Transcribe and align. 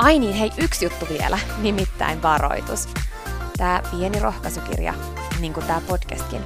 Ai 0.00 0.18
niin, 0.18 0.34
hei, 0.34 0.50
yksi 0.58 0.84
juttu 0.84 1.06
vielä, 1.08 1.38
nimittäin 1.58 2.22
varoitus. 2.22 2.88
Tämä 3.56 3.82
pieni 3.90 4.20
rohkaisukirja, 4.20 4.94
niin 5.40 5.52
kuin 5.52 5.66
tämä 5.66 5.80
podcastkin, 5.88 6.42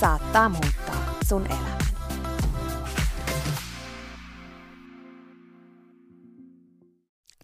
saattaa 0.00 0.48
muuttaa 0.48 1.14
sun 1.28 1.46
elämän. 1.46 1.78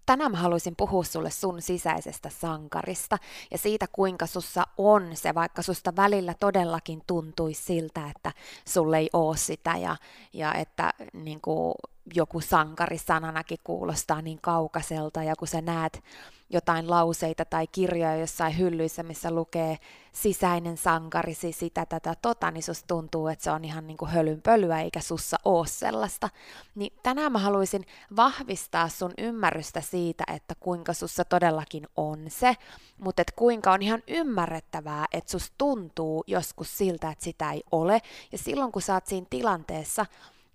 Tänään 0.07 0.31
mä 0.31 0.39
haluaisin 0.39 0.75
puhua 0.77 1.05
sulle 1.05 1.31
sun 1.31 1.63
sisäisestä 1.63 2.31
sankarista 2.31 3.19
ja 3.51 3.59
siitä, 3.59 3.87
kuinka 3.93 4.27
sussa 4.27 4.67
on 4.79 5.17
se, 5.17 5.35
vaikka 5.35 5.63
susta 5.63 5.97
välillä 5.97 6.35
todellakin 6.41 7.03
tuntuisi 7.07 7.63
siltä, 7.63 8.11
että 8.17 8.33
sulle 8.69 8.99
ei 8.99 9.11
oo 9.13 9.35
sitä 9.35 9.77
ja, 9.77 9.97
ja 10.33 10.55
että 10.55 10.95
niin 11.13 11.41
kuin, 11.41 11.75
joku 12.15 12.41
sankarisananakin 12.41 13.59
kuulostaa 13.65 14.23
niin 14.23 14.39
kaukaiselta, 14.41 15.23
ja 15.23 15.37
kun 15.37 15.49
sä 15.49 15.61
näet 15.61 16.03
jotain 16.51 16.91
lauseita 16.91 17.45
tai 17.45 17.67
kirjoja 17.67 18.17
jossain 18.17 18.59
hyllyissä, 18.59 19.03
missä 19.03 19.31
lukee 19.31 19.79
sisäinen 20.13 20.77
sankarisi 20.77 21.53
sitä, 21.53 21.87
tätä, 21.87 22.15
tota, 22.23 22.51
niin 22.51 22.63
susta 22.63 22.87
tuntuu, 22.87 23.29
että 23.29 23.45
se 23.45 23.51
on 23.51 23.65
ihan 23.65 23.87
niin 23.87 23.97
kuin 23.97 24.11
hölynpölyä, 24.11 24.81
eikä 24.81 25.01
sussa 25.01 25.37
oo 25.45 25.65
sellaista. 25.65 26.29
Niin 26.75 26.93
tänään 27.03 27.33
mä 27.33 27.39
haluaisin 27.39 27.87
vahvistaa 28.17 28.89
sun 28.89 29.13
ymmärrystä 29.19 29.81
siitä, 29.81 30.25
että 30.35 30.55
kuinka 30.61 30.93
sussa 30.93 31.25
todellakin 31.25 31.87
on 31.97 32.25
se, 32.29 32.57
mutta 32.99 33.23
että 33.23 33.33
kuinka 33.37 33.73
on 33.73 33.83
ihan 33.83 34.03
ymmärrettävää, 34.09 35.07
että 35.13 35.31
susta 35.31 35.55
tuntuu 35.59 36.25
joskus 36.27 36.79
siltä, 36.79 37.11
että 37.11 37.25
sitä 37.25 37.53
ei 37.53 37.63
ole, 37.73 38.01
ja 38.33 38.39
silloin 38.39 38.73
kun 38.73 38.83
sä 38.83 38.95
oot 38.95 39.07
siinä 39.07 39.27
tilanteessa, 39.31 40.07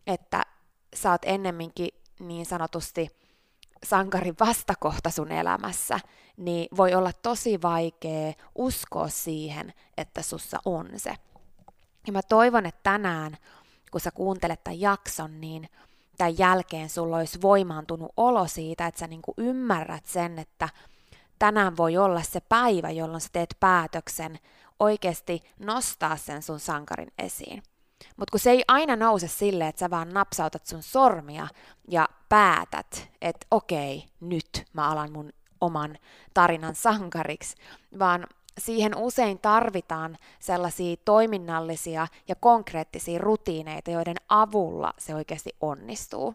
että 0.07 0.43
sä 0.95 1.11
oot 1.11 1.21
ennemminkin 1.25 1.89
niin 2.19 2.45
sanotusti 2.45 3.09
sankarin 3.85 4.35
vastakohta 4.39 5.09
sun 5.09 5.31
elämässä, 5.31 5.99
niin 6.37 6.67
voi 6.77 6.93
olla 6.93 7.11
tosi 7.21 7.61
vaikea 7.61 8.33
uskoa 8.55 9.09
siihen, 9.09 9.73
että 9.97 10.21
sussa 10.21 10.57
on 10.65 10.89
se. 10.97 11.15
Ja 12.07 12.13
mä 12.13 12.21
toivon, 12.21 12.65
että 12.65 12.79
tänään, 12.83 13.37
kun 13.91 14.01
sä 14.01 14.11
kuuntelet 14.11 14.63
tämän 14.63 14.81
jakson, 14.81 15.41
niin 15.41 15.69
tämän 16.17 16.37
jälkeen 16.37 16.89
sulla 16.89 17.17
olisi 17.17 17.41
voimaantunut 17.41 18.11
olo 18.17 18.47
siitä, 18.47 18.87
että 18.87 18.99
sä 18.99 19.07
niinku 19.07 19.33
ymmärrät 19.37 20.05
sen, 20.05 20.39
että 20.39 20.69
tänään 21.39 21.77
voi 21.77 21.97
olla 21.97 22.21
se 22.23 22.39
päivä, 22.39 22.91
jolloin 22.91 23.21
sä 23.21 23.29
teet 23.31 23.57
päätöksen 23.59 24.39
oikeasti 24.79 25.43
nostaa 25.59 26.17
sen 26.17 26.41
sun 26.43 26.59
sankarin 26.59 27.11
esiin. 27.17 27.63
Mutta 28.17 28.31
kun 28.31 28.39
se 28.39 28.51
ei 28.51 28.63
aina 28.67 28.95
nouse 28.95 29.27
silleen, 29.27 29.69
että 29.69 29.79
sä 29.79 29.89
vaan 29.89 30.09
napsautat 30.09 30.65
sun 30.65 30.83
sormia 30.83 31.47
ja 31.87 32.09
päätät, 32.29 33.09
että 33.21 33.47
okei, 33.51 34.05
nyt 34.19 34.65
mä 34.73 34.89
alan 34.89 35.11
mun 35.11 35.33
oman 35.61 35.97
tarinan 36.33 36.75
sankariksi, 36.75 37.55
vaan 37.99 38.27
siihen 38.57 38.95
usein 38.95 39.39
tarvitaan 39.39 40.17
sellaisia 40.39 40.95
toiminnallisia 41.05 42.07
ja 42.27 42.35
konkreettisia 42.35 43.19
rutiineita, 43.19 43.91
joiden 43.91 44.15
avulla 44.29 44.93
se 44.97 45.15
oikeasti 45.15 45.49
onnistuu. 45.61 46.33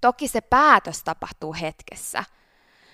Toki 0.00 0.28
se 0.28 0.40
päätös 0.40 1.04
tapahtuu 1.04 1.54
hetkessä, 1.60 2.24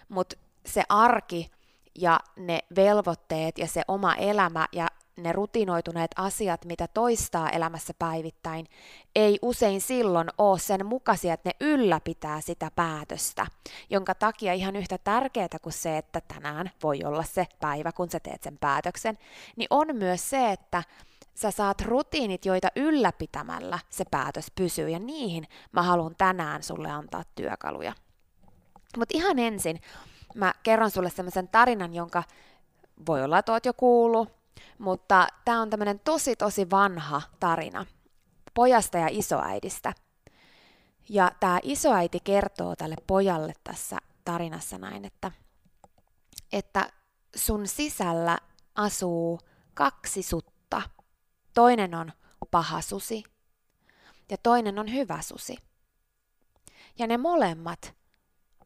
mutta 0.08 0.36
se 0.66 0.82
arki 0.88 1.50
ja 1.94 2.20
ne 2.36 2.58
velvoitteet 2.76 3.58
ja 3.58 3.66
se 3.66 3.82
oma 3.88 4.14
elämä 4.14 4.66
ja 4.72 4.86
ne 5.22 5.32
rutinoituneet 5.32 6.10
asiat, 6.16 6.64
mitä 6.64 6.88
toistaa 6.88 7.50
elämässä 7.50 7.94
päivittäin, 7.98 8.66
ei 9.14 9.38
usein 9.42 9.80
silloin 9.80 10.28
ole 10.38 10.58
sen 10.58 10.86
mukaisia, 10.86 11.34
että 11.34 11.48
ne 11.48 11.66
ylläpitää 11.66 12.40
sitä 12.40 12.70
päätöstä, 12.76 13.46
jonka 13.90 14.14
takia 14.14 14.52
ihan 14.52 14.76
yhtä 14.76 14.98
tärkeää 14.98 15.48
kuin 15.62 15.72
se, 15.72 15.98
että 15.98 16.20
tänään 16.20 16.70
voi 16.82 17.04
olla 17.04 17.22
se 17.22 17.46
päivä, 17.60 17.92
kun 17.92 18.10
sä 18.10 18.20
teet 18.20 18.42
sen 18.42 18.58
päätöksen, 18.58 19.18
niin 19.56 19.66
on 19.70 19.86
myös 19.92 20.30
se, 20.30 20.52
että 20.52 20.82
sä 21.34 21.50
saat 21.50 21.80
rutiinit, 21.80 22.46
joita 22.46 22.68
ylläpitämällä 22.76 23.78
se 23.90 24.04
päätös 24.10 24.46
pysyy, 24.54 24.88
ja 24.88 24.98
niihin 24.98 25.46
mä 25.72 25.82
haluan 25.82 26.14
tänään 26.18 26.62
sulle 26.62 26.90
antaa 26.90 27.22
työkaluja. 27.34 27.92
Mutta 28.96 29.16
ihan 29.16 29.38
ensin 29.38 29.80
mä 30.34 30.54
kerron 30.62 30.90
sulle 30.90 31.10
semmoisen 31.10 31.48
tarinan, 31.48 31.94
jonka 31.94 32.22
voi 33.06 33.24
olla, 33.24 33.38
että 33.38 33.52
oot 33.52 33.66
jo 33.66 33.74
kuullut, 33.74 34.39
mutta 34.78 35.28
tämä 35.44 35.60
on 35.60 35.70
tämmöinen 35.70 35.98
tosi 35.98 36.36
tosi 36.36 36.70
vanha 36.70 37.22
tarina 37.40 37.86
pojasta 38.54 38.98
ja 38.98 39.06
isoäidistä. 39.10 39.92
Ja 41.08 41.32
tämä 41.40 41.60
isoäiti 41.62 42.20
kertoo 42.24 42.76
tälle 42.76 42.96
pojalle 43.06 43.52
tässä 43.64 43.98
tarinassa 44.24 44.78
näin, 44.78 45.04
että, 45.04 45.32
että 46.52 46.92
sun 47.36 47.68
sisällä 47.68 48.38
asuu 48.74 49.40
kaksi 49.74 50.22
sutta. 50.22 50.82
Toinen 51.54 51.94
on 51.94 52.12
paha 52.50 52.80
susi 52.80 53.24
ja 54.30 54.36
toinen 54.36 54.78
on 54.78 54.92
hyvä 54.92 55.22
susi. 55.22 55.56
Ja 56.98 57.06
ne 57.06 57.16
molemmat 57.16 57.94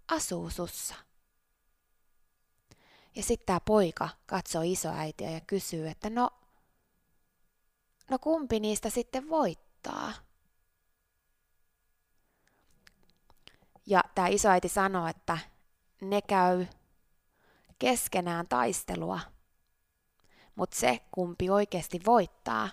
asuu 0.09 0.51
sussa. 0.51 0.95
Ja 3.15 3.23
sitten 3.23 3.47
tämä 3.47 3.61
poika 3.61 4.09
katsoo 4.27 4.63
isoäitiä 4.65 5.31
ja 5.31 5.41
kysyy, 5.41 5.89
että 5.89 6.11
no, 6.11 6.31
no 8.11 8.19
kumpi 8.19 8.61
niistä 8.61 8.91
sitten 8.91 9.29
voittaa? 9.29 10.13
Ja 13.87 14.05
tämä 14.15 14.29
isoäiti 14.29 14.69
sanoo, 14.69 15.07
että 15.07 15.39
ne 16.01 16.23
käy 16.23 16.67
keskenään 17.79 18.49
taistelua, 18.49 19.21
mutta 20.55 20.77
se, 20.77 21.01
kumpi 21.11 21.51
oikeasti 21.51 22.01
voittaa, 22.07 22.69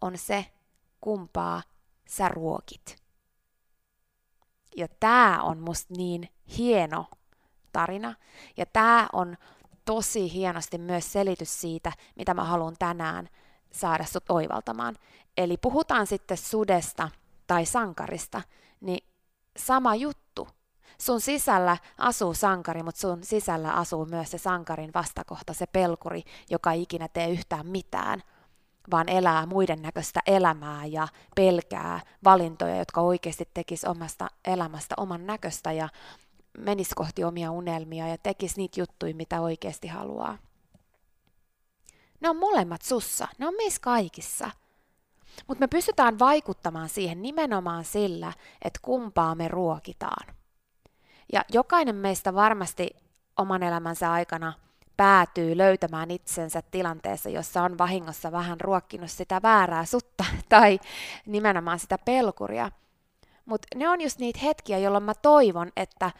on 0.00 0.18
se, 0.18 0.52
kumpaa 1.00 1.62
sä 2.08 2.28
ruokit. 2.28 3.02
Ja 4.76 4.88
tämä 4.88 5.42
on 5.42 5.58
musta 5.58 5.94
niin 5.96 6.28
hieno 6.58 7.06
tarina. 7.72 8.14
Ja 8.56 8.66
tämä 8.66 9.08
on 9.12 9.36
tosi 9.84 10.32
hienosti 10.32 10.78
myös 10.78 11.12
selitys 11.12 11.60
siitä, 11.60 11.92
mitä 12.16 12.34
mä 12.34 12.44
haluan 12.44 12.76
tänään 12.78 13.28
saada 13.70 14.04
sut 14.04 14.30
oivaltamaan. 14.30 14.96
Eli 15.36 15.56
puhutaan 15.56 16.06
sitten 16.06 16.36
sudesta 16.36 17.08
tai 17.46 17.66
sankarista, 17.66 18.42
niin 18.80 19.08
sama 19.56 19.94
juttu. 19.94 20.48
Sun 20.98 21.20
sisällä 21.20 21.76
asuu 21.98 22.34
sankari, 22.34 22.82
mutta 22.82 23.00
sun 23.00 23.24
sisällä 23.24 23.72
asuu 23.72 24.06
myös 24.06 24.30
se 24.30 24.38
sankarin 24.38 24.90
vastakohta, 24.94 25.54
se 25.54 25.66
pelkuri, 25.66 26.22
joka 26.50 26.72
ei 26.72 26.82
ikinä 26.82 27.08
tee 27.08 27.30
yhtään 27.30 27.66
mitään, 27.66 28.22
vaan 28.90 29.08
elää 29.08 29.46
muiden 29.46 29.82
näköistä 29.82 30.20
elämää 30.26 30.86
ja 30.86 31.08
pelkää 31.36 32.00
valintoja, 32.24 32.76
jotka 32.76 33.00
oikeasti 33.00 33.48
tekis 33.54 33.84
omasta 33.84 34.28
elämästä 34.44 34.94
oman 34.96 35.26
näköistä 35.26 35.72
ja 35.72 35.88
menisi 36.58 36.94
kohti 36.96 37.24
omia 37.24 37.50
unelmia 37.50 38.08
ja 38.08 38.18
tekisi 38.18 38.56
niitä 38.56 38.80
juttuja, 38.80 39.14
mitä 39.14 39.40
oikeasti 39.40 39.88
haluaa. 39.88 40.38
Ne 42.20 42.30
on 42.30 42.36
molemmat 42.36 42.82
sussa, 42.82 43.28
ne 43.38 43.46
on 43.46 43.54
meissä 43.54 43.80
kaikissa. 43.80 44.50
Mutta 45.46 45.60
me 45.60 45.66
pystytään 45.66 46.18
vaikuttamaan 46.18 46.88
siihen 46.88 47.22
nimenomaan 47.22 47.84
sillä, 47.84 48.32
että 48.62 48.80
kumpaa 48.82 49.34
me 49.34 49.48
ruokitaan. 49.48 50.34
Ja 51.32 51.44
jokainen 51.52 51.96
meistä 51.96 52.34
varmasti 52.34 52.90
oman 53.36 53.62
elämänsä 53.62 54.12
aikana 54.12 54.52
päätyy 54.96 55.56
löytämään 55.56 56.10
itsensä 56.10 56.62
tilanteessa, 56.70 57.28
jossa 57.28 57.62
on 57.62 57.78
vahingossa 57.78 58.32
vähän 58.32 58.60
ruokkinut 58.60 59.10
sitä 59.10 59.40
väärää 59.42 59.84
sutta 59.84 60.24
tai 60.48 60.80
nimenomaan 61.26 61.78
sitä 61.78 61.98
pelkuria. 61.98 62.70
Mutta 63.44 63.68
ne 63.74 63.88
on 63.88 64.00
just 64.00 64.18
niitä 64.18 64.38
hetkiä, 64.38 64.78
jolloin 64.78 65.04
mä 65.04 65.14
toivon, 65.14 65.72
että 65.76 66.10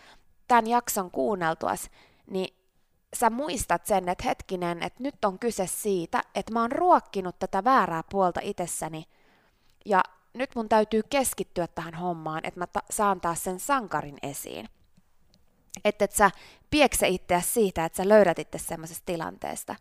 tämän 0.49 0.67
jakson 0.67 1.11
kuunneltuas, 1.11 1.91
niin 2.31 2.57
sä 3.17 3.31
muistat 3.31 3.87
sen, 3.87 4.09
että 4.09 4.25
hetkinen, 4.25 4.83
että 4.83 5.03
nyt 5.03 5.25
on 5.25 5.39
kyse 5.39 5.67
siitä, 5.67 6.23
että 6.35 6.53
mä 6.53 6.61
oon 6.61 6.73
ruokkinut 6.73 7.39
tätä 7.39 7.65
väärää 7.65 8.03
puolta 8.11 8.41
itsessäni 8.43 9.05
ja 9.85 10.03
nyt 10.35 10.55
mun 10.55 10.69
täytyy 10.69 11.03
keskittyä 11.11 11.67
tähän 11.67 11.95
hommaan, 11.95 12.41
että 12.45 12.61
mä 12.61 12.67
ta- 12.67 12.83
saan 12.91 13.21
taas 13.21 13.45
sen 13.45 13.61
sankarin 13.61 14.19
esiin. 14.23 14.69
Että 15.85 16.05
et 16.05 16.13
sä 16.13 16.31
piekse 16.71 17.09
itseä 17.09 17.41
siitä, 17.41 17.85
että 17.85 17.97
sä 17.97 18.09
löydät 18.09 18.39
itse 18.39 18.59
semmoisesta 18.59 19.03
tilanteesta. 19.07 19.77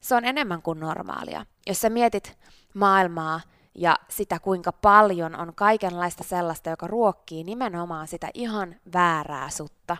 Se 0.00 0.14
on 0.14 0.24
enemmän 0.24 0.62
kuin 0.62 0.80
normaalia. 0.80 1.46
Jos 1.66 1.80
sä 1.80 1.90
mietit 1.90 2.38
maailmaa 2.74 3.40
ja 3.74 3.96
sitä, 4.08 4.38
kuinka 4.38 4.72
paljon 4.72 5.36
on 5.36 5.54
kaikenlaista 5.54 6.24
sellaista, 6.24 6.70
joka 6.70 6.86
ruokkii 6.86 7.44
nimenomaan 7.44 8.08
sitä 8.08 8.30
ihan 8.34 8.76
väärää 8.92 9.50
sutta, 9.50 9.96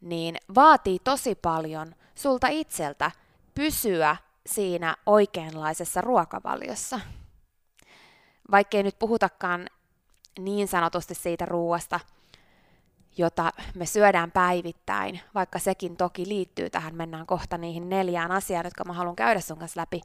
niin 0.00 0.36
vaatii 0.54 0.98
tosi 0.98 1.34
paljon 1.34 1.94
sulta 2.14 2.48
itseltä 2.48 3.10
pysyä 3.54 4.16
siinä 4.46 4.96
oikeanlaisessa 5.06 6.00
ruokavaliossa. 6.00 7.00
Vaikkei 8.50 8.82
nyt 8.82 8.98
puhutakaan 8.98 9.66
niin 10.38 10.68
sanotusti 10.68 11.14
siitä 11.14 11.46
ruoasta, 11.46 12.00
jota 13.16 13.52
me 13.74 13.86
syödään 13.86 14.30
päivittäin, 14.30 15.20
vaikka 15.34 15.58
sekin 15.58 15.96
toki 15.96 16.28
liittyy 16.28 16.70
tähän, 16.70 16.94
mennään 16.94 17.26
kohta 17.26 17.58
niihin 17.58 17.88
neljään 17.88 18.32
asiaan, 18.32 18.66
jotka 18.66 18.84
mä 18.84 18.92
haluan 18.92 19.16
käydä 19.16 19.40
sun 19.40 19.58
kanssa 19.58 19.80
läpi, 19.80 20.00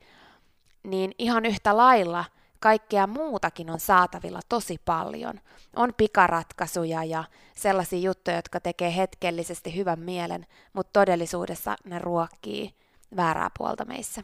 niin 0.84 1.12
ihan 1.18 1.46
yhtä 1.46 1.78
lailla– 1.78 2.26
kaikkea 2.60 3.08
muutakin 3.08 3.70
on 3.70 3.80
saatavilla 3.80 4.40
tosi 4.50 4.82
paljon. 4.86 5.40
On 5.76 5.94
pikaratkaisuja 5.98 7.04
ja 7.04 7.24
sellaisia 7.56 8.00
juttuja, 8.00 8.36
jotka 8.36 8.60
tekee 8.60 8.96
hetkellisesti 8.96 9.76
hyvän 9.76 10.00
mielen, 10.00 10.46
mutta 10.74 11.00
todellisuudessa 11.00 11.76
ne 11.86 12.00
ruokkii 12.00 12.74
väärää 13.16 13.50
puolta 13.58 13.86
meissä. 13.86 14.24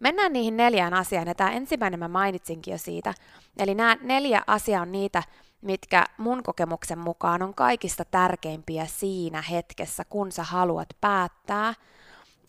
Mennään 0.00 0.32
niihin 0.32 0.56
neljään 0.56 0.94
asiaan, 0.94 1.28
ja 1.28 1.34
tämä 1.34 1.50
ensimmäinen 1.50 2.00
mä 2.00 2.08
mainitsinkin 2.08 2.72
jo 2.72 2.78
siitä. 2.78 3.14
Eli 3.58 3.74
nämä 3.74 3.96
neljä 4.02 4.42
asiaa 4.46 4.82
on 4.82 4.92
niitä, 4.92 5.22
mitkä 5.60 6.04
mun 6.18 6.42
kokemuksen 6.42 6.98
mukaan 6.98 7.42
on 7.42 7.54
kaikista 7.54 8.04
tärkeimpiä 8.04 8.86
siinä 8.86 9.42
hetkessä, 9.42 10.04
kun 10.04 10.32
sä 10.32 10.42
haluat 10.42 10.88
päättää, 11.00 11.74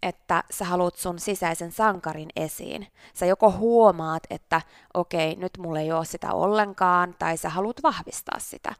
että 0.04 0.44
sä 0.52 0.66
haluat 0.66 0.96
sun 0.96 1.20
sisäisen 1.20 1.72
sankarin 1.72 2.30
esiin. 2.36 2.88
Sä 3.14 3.26
joko 3.26 3.52
huomaat, 3.52 4.24
että 4.30 4.62
okei, 4.94 5.36
nyt 5.36 5.58
mulla 5.58 5.80
ei 5.80 5.92
ole 5.92 6.06
sitä 6.06 6.34
ollenkaan, 6.34 7.16
tai 7.20 7.38
sä 7.38 7.50
haluat 7.50 7.84
vahvistaa 7.84 8.40
sitä. 8.40 8.76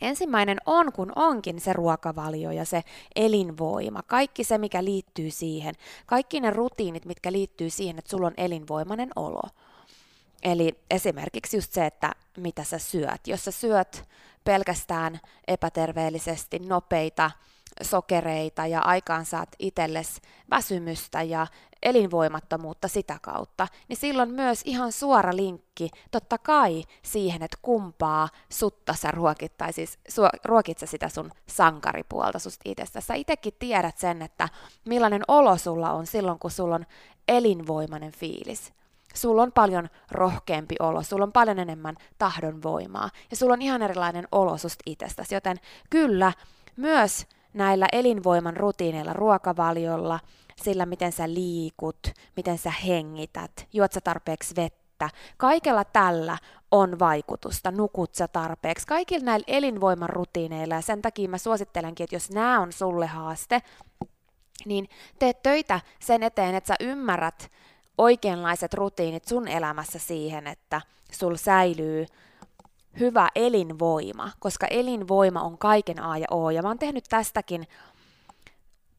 Ensimmäinen 0.00 0.58
on, 0.66 0.92
kun 0.92 1.12
onkin 1.16 1.60
se 1.60 1.72
ruokavalio 1.72 2.50
ja 2.50 2.64
se 2.64 2.84
elinvoima, 3.16 4.02
kaikki 4.02 4.44
se, 4.44 4.58
mikä 4.58 4.84
liittyy 4.84 5.30
siihen, 5.30 5.74
kaikki 6.06 6.40
ne 6.40 6.50
rutiinit, 6.50 7.04
mitkä 7.04 7.32
liittyy 7.32 7.70
siihen, 7.70 7.98
että 7.98 8.10
sulla 8.10 8.26
on 8.26 8.34
elinvoimainen 8.36 9.10
olo. 9.16 9.42
Eli 10.42 10.78
esimerkiksi 10.90 11.56
just 11.56 11.72
se, 11.72 11.86
että 11.86 12.12
mitä 12.36 12.64
sä 12.64 12.78
syöt. 12.78 13.26
Jos 13.26 13.44
sä 13.44 13.50
syöt 13.50 14.04
pelkästään 14.44 15.20
epäterveellisesti 15.48 16.58
nopeita 16.58 17.30
sokereita 17.82 18.66
ja 18.66 18.80
aikaan 18.80 19.24
saat 19.24 19.48
itsellesi 19.58 20.20
väsymystä 20.50 21.22
ja 21.22 21.46
elinvoimattomuutta 21.82 22.88
sitä 22.88 23.18
kautta, 23.22 23.68
niin 23.88 23.96
silloin 23.96 24.30
myös 24.30 24.62
ihan 24.64 24.92
suora 24.92 25.36
linkki 25.36 25.90
totta 26.10 26.38
kai 26.38 26.82
siihen, 27.02 27.42
että 27.42 27.56
kumpaa 27.62 28.28
sutta 28.48 28.94
sä 28.94 29.10
ruokit, 29.10 29.56
tai 29.56 29.72
siis 29.72 29.98
ruokit 30.44 30.78
sä 30.78 30.86
sitä 30.86 31.08
sun 31.08 31.30
sankaripuolta 31.46 32.38
susta 32.38 32.62
itsestä. 32.64 33.00
Sä 33.00 33.14
itsekin 33.14 33.54
tiedät 33.58 33.98
sen, 33.98 34.22
että 34.22 34.48
millainen 34.84 35.22
olo 35.28 35.58
sulla 35.58 35.92
on 35.92 36.06
silloin, 36.06 36.38
kun 36.38 36.50
sulla 36.50 36.74
on 36.74 36.86
elinvoimainen 37.28 38.12
fiilis. 38.12 38.72
Sulla 39.14 39.42
on 39.42 39.52
paljon 39.52 39.88
rohkeampi 40.10 40.74
olo, 40.80 41.02
sulla 41.02 41.24
on 41.24 41.32
paljon 41.32 41.58
enemmän 41.58 41.96
tahdon 42.18 42.62
voimaa 42.62 43.10
ja 43.30 43.36
sulla 43.36 43.52
on 43.52 43.62
ihan 43.62 43.82
erilainen 43.82 44.28
olo 44.32 44.58
susta 44.58 44.82
itsestäsi, 44.86 45.34
joten 45.34 45.56
kyllä 45.90 46.32
myös 46.76 47.26
näillä 47.54 47.86
elinvoiman 47.92 48.56
rutiineilla, 48.56 49.12
ruokavaliolla, 49.12 50.20
sillä 50.62 50.86
miten 50.86 51.12
sä 51.12 51.34
liikut, 51.34 51.98
miten 52.36 52.58
sä 52.58 52.70
hengität, 52.70 53.66
juot 53.72 53.92
sä 53.92 54.00
tarpeeksi 54.00 54.56
vettä, 54.56 55.10
kaikella 55.36 55.84
tällä 55.84 56.38
on 56.70 56.98
vaikutusta, 56.98 57.70
nukut 57.70 58.14
sä 58.14 58.28
tarpeeksi, 58.28 58.86
kaikilla 58.86 59.24
näillä 59.24 59.44
elinvoiman 59.46 60.08
rutiineilla, 60.08 60.74
ja 60.74 60.80
sen 60.80 61.02
takia 61.02 61.28
mä 61.28 61.38
suosittelenkin, 61.38 62.04
että 62.04 62.16
jos 62.16 62.30
nämä 62.30 62.60
on 62.60 62.72
sulle 62.72 63.06
haaste, 63.06 63.62
niin 64.64 64.88
tee 65.18 65.34
töitä 65.34 65.80
sen 66.00 66.22
eteen, 66.22 66.54
että 66.54 66.68
sä 66.68 66.74
ymmärrät 66.80 67.50
oikeanlaiset 67.98 68.74
rutiinit 68.74 69.24
sun 69.24 69.48
elämässä 69.48 69.98
siihen, 69.98 70.46
että 70.46 70.80
sul 71.12 71.36
säilyy 71.36 72.06
hyvä 73.00 73.28
elinvoima, 73.34 74.30
koska 74.38 74.66
elinvoima 74.66 75.42
on 75.42 75.58
kaiken 75.58 76.02
A 76.02 76.18
ja 76.18 76.26
O. 76.30 76.50
Ja 76.50 76.62
mä 76.62 76.68
oon 76.68 76.78
tehnyt 76.78 77.04
tästäkin 77.08 77.66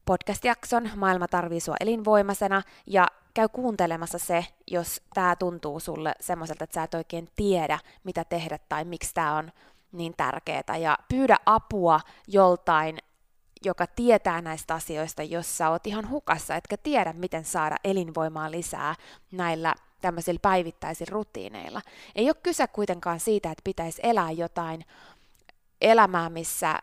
podcast-jakson 0.04 0.90
Maailma 0.96 1.28
tarvii 1.28 1.60
sua 1.60 1.76
elinvoimasena 1.80 2.62
ja 2.86 3.06
käy 3.34 3.48
kuuntelemassa 3.48 4.18
se, 4.18 4.46
jos 4.66 5.02
tämä 5.14 5.36
tuntuu 5.36 5.80
sulle 5.80 6.14
semmoiselta, 6.20 6.64
että 6.64 6.74
sä 6.74 6.82
et 6.82 6.94
oikein 6.94 7.28
tiedä, 7.36 7.78
mitä 8.04 8.24
tehdä 8.24 8.58
tai 8.68 8.84
miksi 8.84 9.14
tämä 9.14 9.36
on 9.36 9.52
niin 9.92 10.14
tärkeää. 10.16 10.76
Ja 10.80 10.98
pyydä 11.08 11.36
apua 11.46 12.00
joltain, 12.28 12.98
joka 13.64 13.86
tietää 13.86 14.42
näistä 14.42 14.74
asioista, 14.74 15.22
jos 15.22 15.58
sä 15.58 15.70
oot 15.70 15.86
ihan 15.86 16.10
hukassa, 16.10 16.56
etkä 16.56 16.76
tiedä, 16.76 17.12
miten 17.12 17.44
saada 17.44 17.76
elinvoimaa 17.84 18.50
lisää 18.50 18.94
näillä 19.30 19.74
tämmöisillä 20.04 20.38
päivittäisillä 20.42 21.10
rutiineilla. 21.10 21.80
Ei 22.14 22.28
ole 22.28 22.34
kyse 22.42 22.66
kuitenkaan 22.66 23.20
siitä, 23.20 23.50
että 23.50 23.62
pitäisi 23.64 24.00
elää 24.02 24.30
jotain 24.30 24.84
elämää, 25.80 26.30
missä 26.30 26.78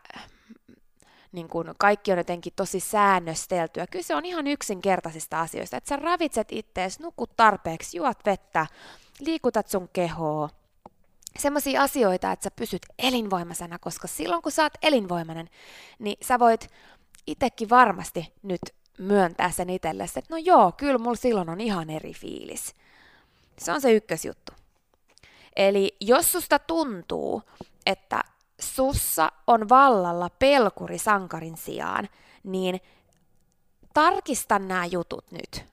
niin 1.32 1.48
kun 1.48 1.74
kaikki 1.78 2.12
on 2.12 2.18
jotenkin 2.18 2.52
tosi 2.56 2.80
säännösteltyä. 2.80 3.86
Kyse 3.86 4.14
on 4.14 4.24
ihan 4.24 4.46
yksinkertaisista 4.46 5.40
asioista, 5.40 5.76
että 5.76 5.88
sä 5.88 5.96
ravitset 5.96 6.48
ittees, 6.50 7.00
nukut 7.00 7.36
tarpeeksi, 7.36 7.96
juot 7.96 8.18
vettä, 8.26 8.66
liikutat 9.20 9.68
sun 9.68 9.88
kehoa. 9.92 10.48
Semmoisia 11.38 11.82
asioita, 11.82 12.32
että 12.32 12.44
sä 12.44 12.50
pysyt 12.50 12.82
elinvoimaisena, 12.98 13.78
koska 13.78 14.08
silloin 14.08 14.42
kun 14.42 14.52
sä 14.52 14.62
oot 14.62 14.78
elinvoimainen, 14.82 15.48
niin 15.98 16.16
sä 16.22 16.38
voit 16.38 16.68
itsekin 17.26 17.70
varmasti 17.70 18.32
nyt 18.42 18.62
myöntää 18.98 19.50
sen 19.50 19.70
itsellesi, 19.70 20.18
että 20.18 20.34
no 20.34 20.36
joo, 20.36 20.72
kyllä 20.72 20.98
mulla 20.98 21.16
silloin 21.16 21.48
on 21.48 21.60
ihan 21.60 21.90
eri 21.90 22.14
fiilis. 22.14 22.74
Se 23.62 23.72
on 23.72 23.80
se 23.80 23.92
ykkösjuttu. 23.92 24.52
Eli 25.56 25.96
jos 26.00 26.32
susta 26.32 26.58
tuntuu, 26.58 27.42
että 27.86 28.20
sussa 28.60 29.32
on 29.46 29.68
vallalla 29.68 30.30
pelkuri 30.30 30.98
sankarin 30.98 31.56
sijaan, 31.56 32.08
niin 32.44 32.80
tarkista 33.94 34.58
nämä 34.58 34.86
jutut 34.86 35.30
nyt. 35.30 35.64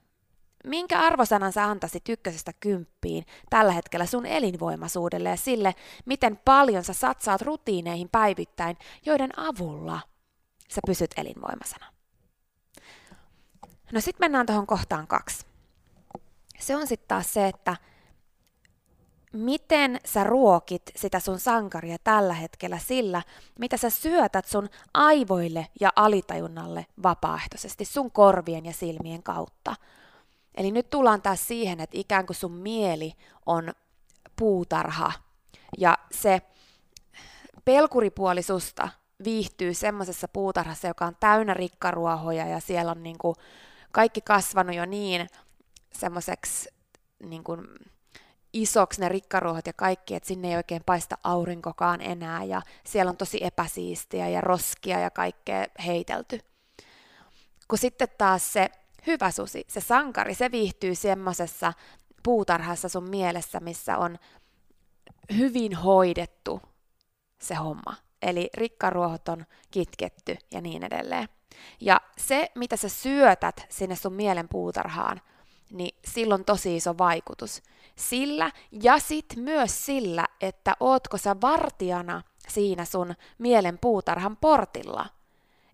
Minkä 0.64 1.00
arvosanan 1.00 1.52
sä 1.52 1.64
antaisit 1.64 2.08
ykkösestä 2.08 2.52
kymppiin 2.52 3.26
tällä 3.50 3.72
hetkellä 3.72 4.06
sun 4.06 4.26
elinvoimaisuudelle 4.26 5.28
ja 5.28 5.36
sille, 5.36 5.74
miten 6.04 6.36
paljon 6.36 6.84
sä 6.84 6.92
satsaat 6.92 7.42
rutiineihin 7.42 8.08
päivittäin, 8.08 8.76
joiden 9.06 9.38
avulla 9.38 10.00
sä 10.68 10.80
pysyt 10.86 11.10
elinvoimaisena? 11.16 11.86
No 13.92 14.00
sitten 14.00 14.24
mennään 14.24 14.46
tuohon 14.46 14.66
kohtaan 14.66 15.06
kaksi. 15.06 15.49
Se 16.60 16.76
on 16.76 16.86
sitten 16.86 17.08
taas 17.08 17.32
se, 17.32 17.48
että 17.48 17.76
miten 19.32 20.00
sä 20.04 20.24
ruokit 20.24 20.82
sitä 20.96 21.20
sun 21.20 21.38
sankaria 21.38 21.96
tällä 22.04 22.34
hetkellä 22.34 22.78
sillä, 22.78 23.22
mitä 23.58 23.76
sä 23.76 23.90
syötät 23.90 24.46
sun 24.46 24.68
aivoille 24.94 25.66
ja 25.80 25.92
alitajunnalle 25.96 26.86
vapaaehtoisesti 27.02 27.84
sun 27.84 28.10
korvien 28.10 28.66
ja 28.66 28.72
silmien 28.72 29.22
kautta. 29.22 29.74
Eli 30.54 30.70
nyt 30.70 30.90
tullaan 30.90 31.22
taas 31.22 31.48
siihen, 31.48 31.80
että 31.80 31.98
ikään 31.98 32.26
kuin 32.26 32.36
sun 32.36 32.52
mieli 32.52 33.12
on 33.46 33.72
puutarha 34.36 35.12
ja 35.78 35.98
se 36.12 36.42
pelkuripuoli 37.64 38.42
susta 38.42 38.88
viihtyy 39.24 39.74
semmoisessa 39.74 40.28
puutarhassa, 40.28 40.88
joka 40.88 41.06
on 41.06 41.16
täynnä 41.20 41.54
rikkaruohoja 41.54 42.46
ja 42.46 42.60
siellä 42.60 42.92
on 42.92 43.02
niin 43.02 43.18
kuin 43.18 43.36
kaikki 43.92 44.20
kasvanut 44.20 44.76
jo 44.76 44.84
niin 44.84 45.28
semmoiseksi 45.92 46.68
niin 47.22 47.44
kuin 47.44 47.66
isoksi 48.52 49.00
ne 49.00 49.08
rikkaruohot 49.08 49.66
ja 49.66 49.72
kaikki, 49.72 50.14
että 50.14 50.26
sinne 50.26 50.48
ei 50.48 50.56
oikein 50.56 50.82
paista 50.86 51.18
aurinkokaan 51.24 52.00
enää 52.00 52.44
ja 52.44 52.62
siellä 52.86 53.10
on 53.10 53.16
tosi 53.16 53.44
epäsiistiä 53.44 54.28
ja 54.28 54.40
roskia 54.40 54.98
ja 54.98 55.10
kaikkea 55.10 55.66
heitelty. 55.86 56.40
Kun 57.68 57.78
sitten 57.78 58.08
taas 58.18 58.52
se 58.52 58.70
hyvä 59.06 59.30
susi, 59.30 59.64
se 59.68 59.80
sankari, 59.80 60.34
se 60.34 60.50
viihtyy 60.50 60.94
semmoisessa 60.94 61.72
puutarhassa 62.22 62.88
sun 62.88 63.08
mielessä, 63.08 63.60
missä 63.60 63.98
on 63.98 64.18
hyvin 65.36 65.74
hoidettu 65.74 66.62
se 67.42 67.54
homma. 67.54 67.94
Eli 68.22 68.50
rikkaruohot 68.54 69.28
on 69.28 69.46
kitketty 69.70 70.36
ja 70.50 70.60
niin 70.60 70.84
edelleen. 70.84 71.28
Ja 71.80 72.00
se, 72.18 72.50
mitä 72.54 72.76
sä 72.76 72.88
syötät 72.88 73.66
sinne 73.68 73.96
sun 73.96 74.12
mielen 74.12 74.48
puutarhaan, 74.48 75.20
niin 75.70 75.98
silloin 76.04 76.44
tosi 76.44 76.76
iso 76.76 76.98
vaikutus. 76.98 77.62
Sillä 77.96 78.50
ja 78.72 78.98
sit 78.98 79.26
myös 79.36 79.86
sillä, 79.86 80.26
että 80.40 80.76
ootko 80.80 81.18
sä 81.18 81.36
vartijana 81.40 82.22
siinä 82.48 82.84
sun 82.84 83.14
mielen 83.38 83.78
puutarhan 83.78 84.36
portilla. 84.36 85.06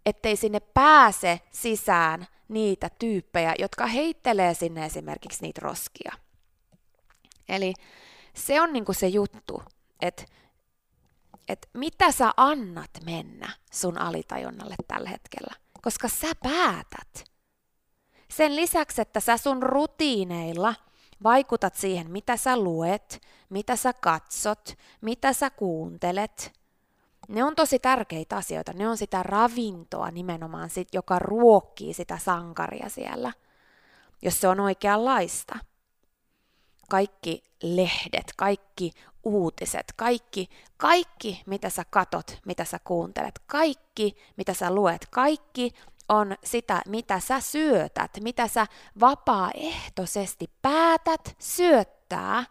Ettei 0.07 0.37
sinne 0.37 0.61
pääse 0.61 1.41
sisään 1.51 2.27
niitä 2.49 2.91
tyyppejä, 2.99 3.55
jotka 3.59 3.87
heittelee 3.87 4.55
sinne 4.55 4.87
esimerkiksi 4.87 5.43
niitä 5.43 5.61
roskia. 5.65 6.13
Eli 7.49 7.75
se 8.35 8.61
on 8.61 8.73
niinku 8.73 8.93
se 8.93 9.09
juttu, 9.09 9.63
että 10.01 10.25
et 11.49 11.69
mitä 11.75 12.13
sä 12.13 12.31
annat 12.37 12.91
mennä 13.05 13.53
sun 13.73 13.99
alitajunnalle 13.99 14.75
tällä 14.89 15.09
hetkellä, 15.09 15.55
koska 15.83 16.09
sä 16.09 16.29
päätät. 16.43 17.36
Sen 18.31 18.57
lisäksi, 18.57 19.03
että 19.03 19.21
sä 19.21 19.37
sun 19.37 19.63
rutiineilla 19.63 20.75
vaikutat 21.23 21.75
siihen, 21.75 22.11
mitä 22.11 22.37
sä 22.37 22.57
luet, 22.57 23.23
mitä 23.49 23.77
sä 23.77 23.93
katsot, 23.93 24.75
mitä 25.01 25.33
sä 25.33 25.51
kuuntelet. 25.51 26.53
Ne 27.29 27.45
on 27.45 27.55
tosi 27.55 27.79
tärkeitä 27.79 28.37
asioita. 28.37 28.73
Ne 28.73 28.89
on 28.89 28.97
sitä 28.97 29.23
ravintoa 29.23 30.11
nimenomaan, 30.11 30.71
sit, 30.71 30.89
joka 30.95 31.19
ruokkii 31.19 31.95
sitä 31.95 32.19
sankaria 32.19 32.89
siellä, 32.89 33.33
jos 34.23 34.41
se 34.41 34.49
on 34.49 34.61
oikeanlaista. 34.61 35.59
Kaikki 36.89 37.43
lehdet, 37.63 38.33
kaikki 38.37 38.93
uutiset, 39.25 39.93
kaikki, 39.97 40.49
kaikki 40.77 41.43
mitä 41.47 41.71
sä 41.71 41.85
katot, 41.91 42.39
mitä 42.45 42.65
sä 42.65 42.79
kuuntelet, 42.85 43.39
kaikki 43.47 44.17
mitä 44.37 44.55
sä 44.55 44.75
luet, 44.75 45.07
kaikki 45.11 45.75
on 46.09 46.37
sitä, 46.45 46.83
mitä 46.87 47.21
sä 47.21 47.41
syötät, 47.41 48.11
mitä 48.21 48.49
sä 48.49 48.67
vapaaehtoisesti 49.01 50.51
päätät 50.63 51.37
syöttää 51.39 52.45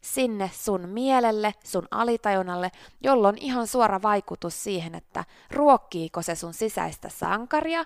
sinne 0.00 0.50
sun 0.54 0.88
mielelle, 0.88 1.54
sun 1.64 1.88
alitajunnalle, 1.90 2.70
jolloin 3.00 3.34
on 3.34 3.42
ihan 3.42 3.66
suora 3.66 4.02
vaikutus 4.02 4.64
siihen, 4.64 4.94
että 4.94 5.24
ruokkiiko 5.50 6.22
se 6.22 6.34
sun 6.34 6.54
sisäistä 6.54 7.08
sankaria 7.08 7.84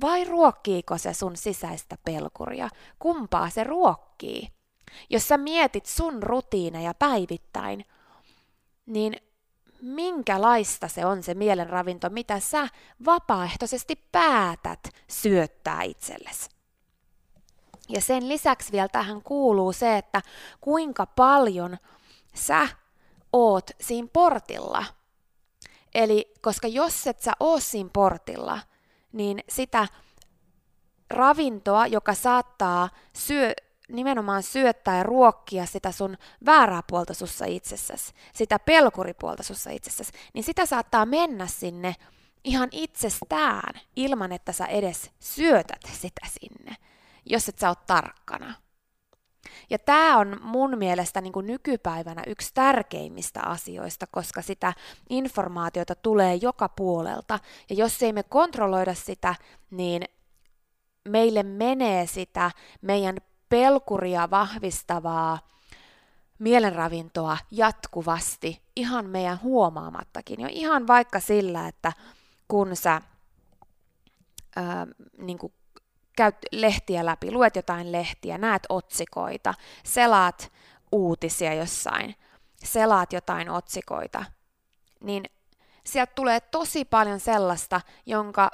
vai 0.00 0.24
ruokkiiko 0.24 0.98
se 0.98 1.14
sun 1.14 1.36
sisäistä 1.36 1.96
pelkuria. 2.04 2.68
Kumpaa 2.98 3.50
se 3.50 3.64
ruokkii? 3.64 4.48
Jos 5.10 5.28
sä 5.28 5.38
mietit 5.38 5.86
sun 5.86 6.22
rutiineja 6.22 6.94
päivittäin, 6.94 7.84
niin 8.86 9.16
minkälaista 9.84 10.88
se 10.88 11.06
on 11.06 11.22
se 11.22 11.34
mielenravinto, 11.34 12.10
mitä 12.10 12.40
sä 12.40 12.68
vapaaehtoisesti 13.04 13.96
päätät 14.12 14.80
syöttää 15.08 15.82
itsellesi. 15.82 16.50
Ja 17.88 18.00
sen 18.00 18.28
lisäksi 18.28 18.72
vielä 18.72 18.88
tähän 18.88 19.22
kuuluu 19.22 19.72
se, 19.72 19.96
että 19.96 20.22
kuinka 20.60 21.06
paljon 21.06 21.76
sä 22.34 22.68
oot 23.32 23.70
siinä 23.80 24.08
portilla. 24.12 24.84
Eli 25.94 26.34
koska 26.42 26.68
jos 26.68 27.06
et 27.06 27.20
sä 27.20 27.32
oo 27.40 27.60
siinä 27.60 27.90
portilla, 27.92 28.60
niin 29.12 29.40
sitä 29.48 29.88
ravintoa, 31.10 31.86
joka 31.86 32.14
saattaa 32.14 32.88
syö, 33.12 33.52
nimenomaan 33.88 34.42
syöttää 34.42 34.96
ja 34.96 35.02
ruokkia 35.02 35.66
sitä 35.66 35.92
sun 35.92 36.16
väärää 36.46 36.82
puolta 36.90 37.14
sussa 37.14 37.44
itsessäsi, 37.44 38.12
sitä 38.32 38.58
pelkuripuolta 38.58 39.42
sussa 39.42 39.70
itsessäsi, 39.70 40.12
niin 40.34 40.44
sitä 40.44 40.66
saattaa 40.66 41.06
mennä 41.06 41.46
sinne 41.46 41.94
ihan 42.44 42.68
itsestään 42.72 43.80
ilman, 43.96 44.32
että 44.32 44.52
sä 44.52 44.66
edes 44.66 45.10
syötät 45.20 45.82
sitä 45.92 46.26
sinne, 46.40 46.76
jos 47.26 47.48
et 47.48 47.58
sä 47.58 47.68
oot 47.68 47.86
tarkkana. 47.86 48.54
Ja 49.70 49.78
tämä 49.78 50.18
on 50.18 50.38
mun 50.42 50.78
mielestä 50.78 51.20
niin 51.20 51.32
kuin 51.32 51.46
nykypäivänä 51.46 52.22
yksi 52.26 52.50
tärkeimmistä 52.54 53.40
asioista, 53.42 54.06
koska 54.06 54.42
sitä 54.42 54.72
informaatiota 55.10 55.94
tulee 55.94 56.34
joka 56.34 56.68
puolelta. 56.68 57.38
Ja 57.70 57.76
jos 57.76 58.02
ei 58.02 58.12
me 58.12 58.22
kontrolloida 58.22 58.94
sitä, 58.94 59.34
niin 59.70 60.04
meille 61.08 61.42
menee 61.42 62.06
sitä 62.06 62.50
meidän 62.82 63.16
pelkuria 63.54 64.30
vahvistavaa 64.30 65.38
mielenravintoa 66.38 67.36
jatkuvasti 67.50 68.62
ihan 68.76 69.06
meidän 69.06 69.42
huomaamattakin. 69.42 70.40
Jo 70.40 70.48
ihan 70.50 70.86
vaikka 70.86 71.20
sillä, 71.20 71.68
että 71.68 71.92
kun 72.48 72.76
sä 72.76 73.00
ää, 74.56 74.86
niin 75.18 75.38
kuin 75.38 75.52
käyt 76.16 76.36
lehtiä 76.52 77.06
läpi, 77.06 77.32
luet 77.32 77.56
jotain 77.56 77.92
lehtiä, 77.92 78.38
näet 78.38 78.62
otsikoita, 78.68 79.54
selaat 79.84 80.52
uutisia 80.92 81.54
jossain, 81.54 82.14
selaat 82.64 83.12
jotain 83.12 83.50
otsikoita, 83.50 84.24
niin 85.00 85.24
sieltä 85.84 86.12
tulee 86.14 86.40
tosi 86.40 86.84
paljon 86.84 87.20
sellaista, 87.20 87.80
jonka, 88.06 88.50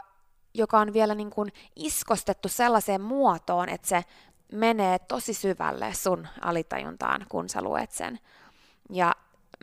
joka 0.55 0.79
on 0.79 0.93
vielä 0.93 1.15
niin 1.15 1.31
kuin 1.31 1.53
iskostettu 1.77 2.49
sellaiseen 2.49 3.01
muotoon, 3.01 3.69
että 3.69 3.89
se 3.89 4.05
menee 4.53 4.99
tosi 4.99 5.35
syvälle 5.35 5.95
sun 5.95 6.29
alitajuntaan, 6.41 7.27
kun 7.29 7.49
sä 7.49 7.63
luet 7.63 7.93
sen. 7.93 8.19
Ja 8.91 9.13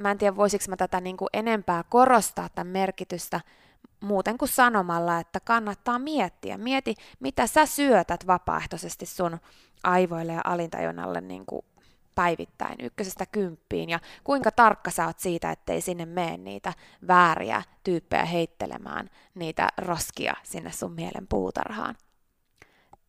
mä 0.02 0.12
en 0.12 0.18
tiedä, 0.18 0.36
voisiko 0.36 0.66
mä 0.70 0.78
tätä 0.78 1.02
niin 1.02 1.18
kuin 1.18 1.30
enempää 1.34 1.84
korostaa 1.90 2.50
tämän 2.56 2.68
merkitystä 2.68 3.42
muuten 4.00 4.38
kuin 4.38 4.50
sanomalla, 4.50 5.20
että 5.20 5.40
kannattaa 5.40 6.00
miettiä. 6.00 6.58
Mieti, 6.58 6.96
mitä 7.20 7.48
sä 7.48 7.66
syötät 7.66 8.28
vapaaehtoisesti 8.28 9.06
sun 9.06 9.38
aivoille 9.84 10.34
ja 10.34 10.42
alintajunnalle 10.44 11.22
niin 11.22 11.46
kuin 11.46 11.66
päivittäin 12.16 12.76
ykkösestä 12.82 13.26
kymppiin 13.26 13.90
ja 13.90 14.00
kuinka 14.24 14.52
tarkka 14.52 14.92
sä 14.92 15.06
oot 15.06 15.20
siitä, 15.20 15.52
ettei 15.52 15.82
sinne 15.82 16.06
mene 16.06 16.38
niitä 16.38 16.74
vääriä 17.08 17.64
tyyppejä 17.84 18.26
heittelemään 18.26 19.10
niitä 19.36 19.70
roskia 19.78 20.34
sinne 20.44 20.72
sun 20.72 20.92
mielen 20.92 21.28
puutarhaan 21.30 21.96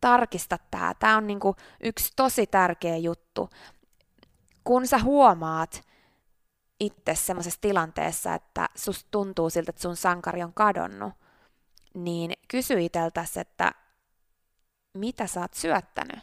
tarkista 0.01 0.57
tämä. 0.71 0.93
Tämä 0.99 1.17
on 1.17 1.27
niinku 1.27 1.55
yksi 1.83 2.13
tosi 2.15 2.47
tärkeä 2.47 2.97
juttu. 2.97 3.49
Kun 4.63 4.87
sä 4.87 4.99
huomaat 4.99 5.81
itse 6.79 7.15
semmoisessa 7.15 7.61
tilanteessa, 7.61 8.33
että 8.33 8.69
susta 8.75 9.07
tuntuu 9.11 9.49
siltä, 9.49 9.69
että 9.69 9.81
sun 9.81 9.95
sankari 9.95 10.43
on 10.43 10.53
kadonnut, 10.53 11.13
niin 11.93 12.33
kysy 12.47 12.81
iteltäsi, 12.81 13.39
että 13.39 13.71
mitä 14.93 15.27
sä 15.27 15.39
oot 15.39 15.53
syöttänyt 15.53 16.19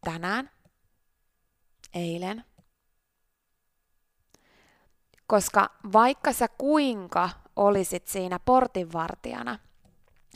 tänään, 0.00 0.50
eilen. 1.94 2.44
Koska 5.26 5.70
vaikka 5.92 6.32
sä 6.32 6.48
kuinka 6.48 7.30
olisit 7.56 8.06
siinä 8.06 8.38
portinvartijana, 8.38 9.58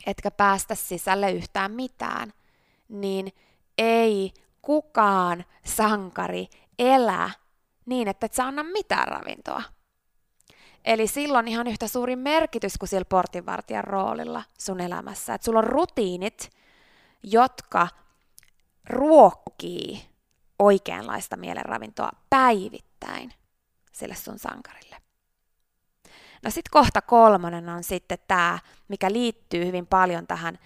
etkä 0.05 0.31
päästä 0.31 0.75
sisälle 0.75 1.31
yhtään 1.31 1.71
mitään, 1.71 2.33
niin 2.89 3.33
ei 3.77 4.33
kukaan 4.61 5.45
sankari 5.65 6.47
elä 6.79 7.29
niin, 7.85 8.07
että 8.07 8.25
et 8.25 8.33
sä 8.33 8.45
anna 8.45 8.63
mitään 8.63 9.07
ravintoa. 9.07 9.63
Eli 10.85 11.07
silloin 11.07 11.47
ihan 11.47 11.67
yhtä 11.67 11.87
suuri 11.87 12.15
merkitys 12.15 12.77
kuin 12.77 12.89
sillä 12.89 13.05
portinvartijan 13.05 13.83
roolilla 13.83 14.43
sun 14.59 14.81
elämässä. 14.81 15.33
Että 15.33 15.45
sulla 15.45 15.59
on 15.59 15.65
rutiinit, 15.65 16.49
jotka 17.23 17.87
ruokkii 18.89 20.09
oikeanlaista 20.59 21.37
mielenravintoa 21.37 22.09
päivittäin 22.29 23.33
sille 23.91 24.15
sun 24.15 24.39
sankarille. 24.39 25.04
No 26.45 26.51
sitten 26.51 26.71
kohta 26.71 27.01
kolmonen 27.01 27.69
on 27.69 27.83
sitten 27.83 28.17
tämä, 28.27 28.59
mikä 28.87 29.11
liittyy 29.11 29.65
hyvin 29.65 29.87
paljon 29.87 30.27
tähän 30.27 30.59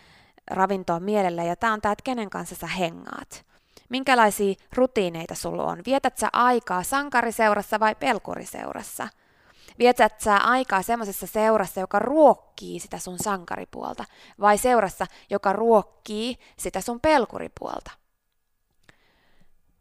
ravintoon 0.52 1.04
mielelle, 1.04 1.46
ja 1.46 1.56
tämä 1.56 1.74
on 1.74 1.82
tämä, 1.82 1.92
että 1.92 2.04
kenen 2.04 2.30
kanssa 2.30 2.56
sä 2.56 2.68
hengaat. 2.68 3.46
Minkälaisia 3.90 4.56
rutiineita 4.74 5.36
sulla 5.36 5.64
on? 5.64 5.82
Vietät 5.86 6.18
sä 6.18 6.30
aikaa 6.34 6.84
sankariseurassa 6.84 7.80
vai 7.80 7.96
pelkuriseurassa? 7.96 9.08
Vietät 9.80 10.22
sä 10.22 10.38
aikaa 10.38 10.82
semmoisessa 10.82 11.28
seurassa, 11.28 11.80
joka 11.80 12.00
ruokkii 12.00 12.80
sitä 12.80 12.98
sun 12.98 13.20
sankaripuolta, 13.20 14.06
vai 14.40 14.58
seurassa, 14.58 15.06
joka 15.30 15.54
ruokkii 15.54 16.38
sitä 16.58 16.82
sun 16.82 17.00
pelkuripuolta? 17.00 17.92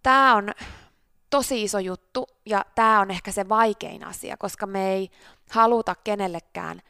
Tämä 0.03 0.35
on 0.35 0.53
tosi 1.31 1.63
iso 1.63 1.79
juttu 1.79 2.27
ja 2.47 2.65
tämä 2.75 3.01
on 3.01 3.11
ehkä 3.11 3.33
se 3.33 3.49
vaikein 3.49 4.05
asia, 4.05 4.37
koska 4.37 4.67
me 4.67 4.93
ei 4.93 5.11
haluta 5.51 5.95
kenellekään 6.05 6.83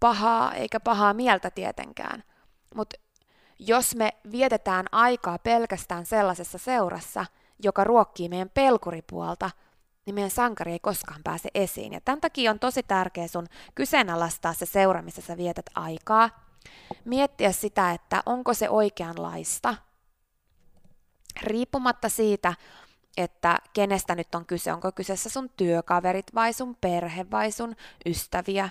pahaa 0.00 0.54
eikä 0.54 0.80
pahaa 0.80 1.14
mieltä 1.14 1.50
tietenkään. 1.50 2.24
Mutta 2.74 2.96
jos 3.58 3.94
me 3.94 4.10
vietetään 4.32 4.86
aikaa 4.92 5.38
pelkästään 5.38 6.06
sellaisessa 6.06 6.58
seurassa, 6.58 7.26
joka 7.62 7.84
ruokkii 7.84 8.28
meidän 8.28 8.50
pelkuripuolta, 8.50 9.50
niin 10.06 10.14
meidän 10.14 10.30
sankari 10.30 10.72
ei 10.72 10.78
koskaan 10.78 11.20
pääse 11.24 11.48
esiin. 11.54 11.92
Ja 11.92 12.00
tämän 12.00 12.20
takia 12.20 12.50
on 12.50 12.58
tosi 12.58 12.82
tärkeä 12.82 13.28
sun 13.28 13.46
kyseenalaistaa 13.74 14.54
se 14.54 14.66
seura, 14.66 15.02
missä 15.02 15.22
sä 15.22 15.36
vietät 15.36 15.66
aikaa. 15.74 16.30
Miettiä 17.04 17.52
sitä, 17.52 17.92
että 17.92 18.22
onko 18.26 18.54
se 18.54 18.68
oikeanlaista. 18.68 19.74
Riippumatta 21.42 22.08
siitä, 22.08 22.54
että 23.16 23.58
kenestä 23.72 24.14
nyt 24.14 24.34
on 24.34 24.46
kyse, 24.46 24.72
onko 24.72 24.92
kyseessä 24.92 25.30
sun 25.30 25.50
työkaverit 25.56 26.34
vai 26.34 26.52
sun 26.52 26.76
perhe 26.80 27.26
vai 27.30 27.52
sun 27.52 27.76
ystäviä, 28.06 28.68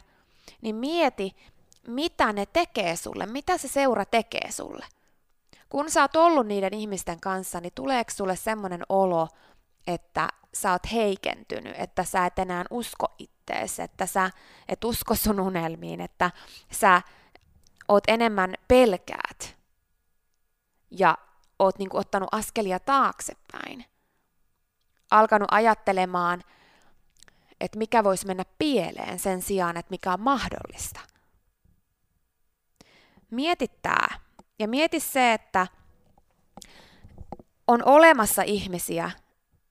niin 0.62 0.75
mieti, 0.75 1.36
mitä 1.88 2.33
ne 2.33 2.45
tekee 2.45 2.95
sulle, 2.95 3.25
mitä 3.25 3.57
se 3.57 3.67
seura 3.67 4.05
tekee 4.05 4.51
sulle. 4.51 4.86
Kun 5.69 5.91
sä 5.91 6.01
oot 6.01 6.15
ollut 6.15 6.48
niiden 6.48 6.74
ihmisten 6.74 7.19
kanssa, 7.19 7.62
niin 7.62 7.74
tuleeko 7.75 8.12
sulle 8.12 8.36
semmoinen 8.36 8.81
olo, 8.89 9.27
että 9.88 10.29
sä 10.53 10.71
oot 10.71 10.91
heikentynyt, 10.91 11.75
että 11.77 12.03
sä 12.03 12.25
et 12.25 12.39
enää 12.39 12.65
usko 12.69 13.15
ittees, 13.19 13.79
että 13.79 14.05
sä 14.05 14.29
et 14.67 14.83
usko 14.83 15.15
sun 15.15 15.39
unelmiin, 15.39 16.01
että 16.01 16.31
sä 16.71 17.01
oot 17.88 18.03
enemmän 18.07 18.55
pelkäät 18.67 19.57
ja 20.91 21.17
oot 21.60 21.79
niinku 21.79 21.98
ottanut 21.98 22.29
askelia 22.31 22.79
taaksepäin 22.79 23.86
alkanut 25.11 25.47
ajattelemaan, 25.51 26.43
että 27.61 27.77
mikä 27.77 28.03
voisi 28.03 28.27
mennä 28.27 28.43
pieleen 28.57 29.19
sen 29.19 29.41
sijaan, 29.41 29.77
että 29.77 29.89
mikä 29.89 30.13
on 30.13 30.21
mahdollista. 30.21 31.00
Mieti 33.31 33.67
tämä. 33.81 34.07
Ja 34.59 34.67
mieti 34.67 35.00
se, 35.00 35.33
että 35.33 35.67
on 37.67 37.83
olemassa 37.85 38.41
ihmisiä, 38.41 39.11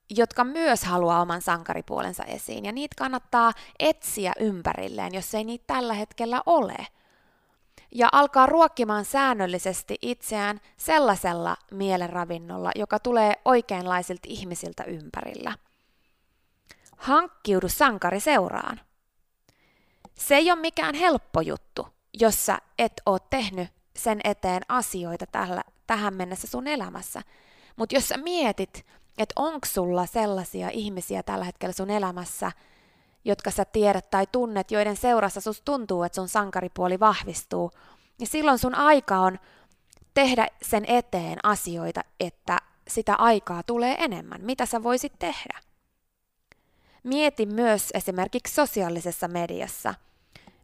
jotka 0.09 0.43
myös 0.43 0.83
haluaa 0.83 1.21
oman 1.21 1.41
sankaripuolensa 1.41 2.23
esiin, 2.23 2.65
ja 2.65 2.71
niitä 2.71 2.95
kannattaa 2.97 3.53
etsiä 3.79 4.33
ympärilleen, 4.39 5.13
jos 5.13 5.35
ei 5.35 5.43
niitä 5.43 5.63
tällä 5.67 5.93
hetkellä 5.93 6.41
ole– 6.45 6.75
ja 7.91 8.09
alkaa 8.11 8.45
ruokkimaan 8.45 9.05
säännöllisesti 9.05 9.97
itseään 10.01 10.61
sellaisella 10.77 11.57
mielenravinnolla, 11.71 12.71
joka 12.75 12.99
tulee 12.99 13.33
oikeanlaisilta 13.45 14.27
ihmisiltä 14.27 14.83
ympärillä. 14.83 15.53
Hankkiudu 16.97 17.69
sankari 17.69 18.19
seuraan. 18.19 18.81
Se 20.15 20.35
ei 20.35 20.51
ole 20.51 20.59
mikään 20.59 20.95
helppo 20.95 21.41
juttu, 21.41 21.87
jos 22.13 22.45
sä 22.45 22.59
et 22.79 22.93
ole 23.05 23.19
tehnyt 23.29 23.69
sen 23.95 24.21
eteen 24.23 24.61
asioita 24.67 25.25
tällä, 25.31 25.63
tähän 25.87 26.13
mennessä 26.13 26.47
sun 26.47 26.67
elämässä. 26.67 27.21
Mutta 27.75 27.95
jos 27.95 28.07
sä 28.07 28.17
mietit, 28.17 28.85
että 29.17 29.33
onko 29.35 29.67
sulla 29.67 30.05
sellaisia 30.05 30.69
ihmisiä 30.69 31.23
tällä 31.23 31.45
hetkellä 31.45 31.73
sun 31.73 31.89
elämässä, 31.89 32.51
jotka 33.25 33.51
sä 33.51 33.65
tiedät 33.65 34.09
tai 34.09 34.27
tunnet, 34.31 34.71
joiden 34.71 34.97
seurassa 34.97 35.41
sus 35.41 35.61
tuntuu, 35.61 36.03
että 36.03 36.15
sun 36.15 36.27
sankaripuoli 36.27 36.99
vahvistuu, 36.99 37.71
niin 38.19 38.27
silloin 38.27 38.59
sun 38.59 38.75
aika 38.75 39.17
on 39.17 39.39
tehdä 40.13 40.47
sen 40.61 40.85
eteen 40.87 41.39
asioita, 41.43 42.01
että 42.19 42.57
sitä 42.87 43.15
aikaa 43.15 43.63
tulee 43.63 43.95
enemmän. 43.99 44.41
Mitä 44.43 44.65
sä 44.65 44.83
voisit 44.83 45.13
tehdä? 45.19 45.59
Mieti 47.03 47.45
myös 47.45 47.89
esimerkiksi 47.93 48.55
sosiaalisessa 48.55 49.27
mediassa, 49.27 49.93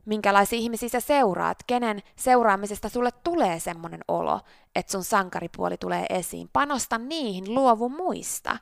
minkälaisia 0.06 0.60
ihmisiä 0.60 0.90
sä 0.90 1.00
seuraat, 1.00 1.58
kenen 1.68 2.04
seuraamisesta 2.16 2.90
sulle 2.90 3.12
tulee 3.24 3.60
semmoinen 3.60 4.02
olo, 4.08 4.40
että 4.76 4.92
sun 4.92 5.04
sankaripuoli 5.04 5.78
tulee 5.78 6.06
esiin. 6.10 6.50
Panosta 6.54 6.98
niihin, 6.98 7.54
luovu 7.54 7.90
muista. 7.90 8.58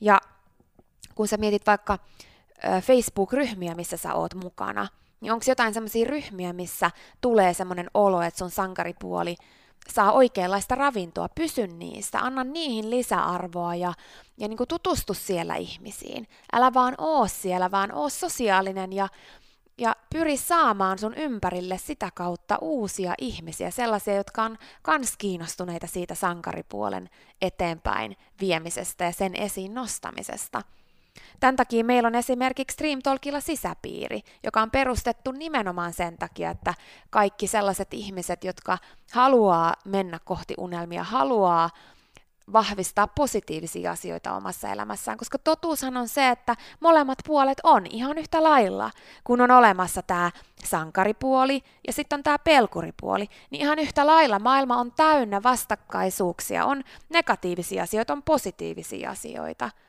Ja 0.00 0.20
kun 1.14 1.28
sä 1.28 1.36
mietit 1.36 1.66
vaikka 1.66 1.98
Facebook-ryhmiä, 2.80 3.74
missä 3.74 3.96
sä 3.96 4.14
oot 4.14 4.34
mukana, 4.34 4.88
niin 5.20 5.32
onko 5.32 5.44
jotain 5.48 5.74
sellaisia 5.74 6.06
ryhmiä, 6.06 6.52
missä 6.52 6.90
tulee 7.20 7.54
semmoinen 7.54 7.90
olo, 7.94 8.22
että 8.22 8.38
sun 8.38 8.50
sankaripuoli 8.50 9.36
saa 9.88 10.12
oikeanlaista 10.12 10.74
ravintoa, 10.74 11.28
pysy 11.28 11.66
niistä, 11.66 12.18
anna 12.18 12.44
niihin 12.44 12.90
lisäarvoa 12.90 13.74
ja, 13.74 13.92
ja 14.38 14.48
niin 14.48 14.58
tutustu 14.68 15.14
siellä 15.14 15.56
ihmisiin. 15.56 16.28
Älä 16.52 16.74
vaan 16.74 16.94
oo 16.98 17.28
siellä, 17.28 17.70
vaan 17.70 17.92
oo 17.92 18.08
sosiaalinen 18.08 18.92
ja, 18.92 19.08
ja 19.78 19.96
pyri 20.14 20.36
saamaan 20.36 20.98
sun 20.98 21.14
ympärille 21.14 21.78
sitä 21.78 22.10
kautta 22.14 22.58
uusia 22.60 23.14
ihmisiä, 23.18 23.70
sellaisia, 23.70 24.14
jotka 24.14 24.42
on 24.42 24.58
kans 24.82 25.16
kiinnostuneita 25.18 25.86
siitä 25.86 26.14
sankaripuolen 26.14 27.10
eteenpäin 27.40 28.16
viemisestä 28.40 29.04
ja 29.04 29.12
sen 29.12 29.34
esiin 29.36 29.74
nostamisesta. 29.74 30.62
Tämän 31.40 31.56
takia 31.56 31.84
meillä 31.84 32.06
on 32.06 32.14
esimerkiksi 32.14 32.74
StreamTalkilla 32.74 33.40
sisäpiiri, 33.40 34.20
joka 34.44 34.62
on 34.62 34.70
perustettu 34.70 35.32
nimenomaan 35.32 35.92
sen 35.92 36.18
takia, 36.18 36.50
että 36.50 36.74
kaikki 37.10 37.46
sellaiset 37.46 37.94
ihmiset, 37.94 38.44
jotka 38.44 38.78
haluaa 39.12 39.74
mennä 39.84 40.18
kohti 40.24 40.54
unelmia, 40.58 41.04
haluaa 41.04 41.70
vahvistaa 42.52 43.06
positiivisia 43.06 43.90
asioita 43.90 44.36
omassa 44.36 44.68
elämässään, 44.68 45.18
koska 45.18 45.38
totuushan 45.38 45.96
on 45.96 46.08
se, 46.08 46.28
että 46.28 46.56
molemmat 46.80 47.18
puolet 47.26 47.58
on 47.62 47.86
ihan 47.86 48.18
yhtä 48.18 48.42
lailla, 48.42 48.90
kun 49.24 49.40
on 49.40 49.50
olemassa 49.50 50.02
tämä 50.02 50.30
sankaripuoli 50.64 51.62
ja 51.86 51.92
sitten 51.92 52.16
on 52.16 52.22
tämä 52.22 52.38
pelkuripuoli, 52.38 53.28
niin 53.50 53.62
ihan 53.62 53.78
yhtä 53.78 54.06
lailla 54.06 54.38
maailma 54.38 54.76
on 54.76 54.92
täynnä 54.92 55.42
vastakkaisuuksia, 55.42 56.64
on 56.64 56.82
negatiivisia 57.08 57.82
asioita, 57.82 58.12
on 58.12 58.22
positiivisia 58.22 59.10
asioita– 59.10 59.70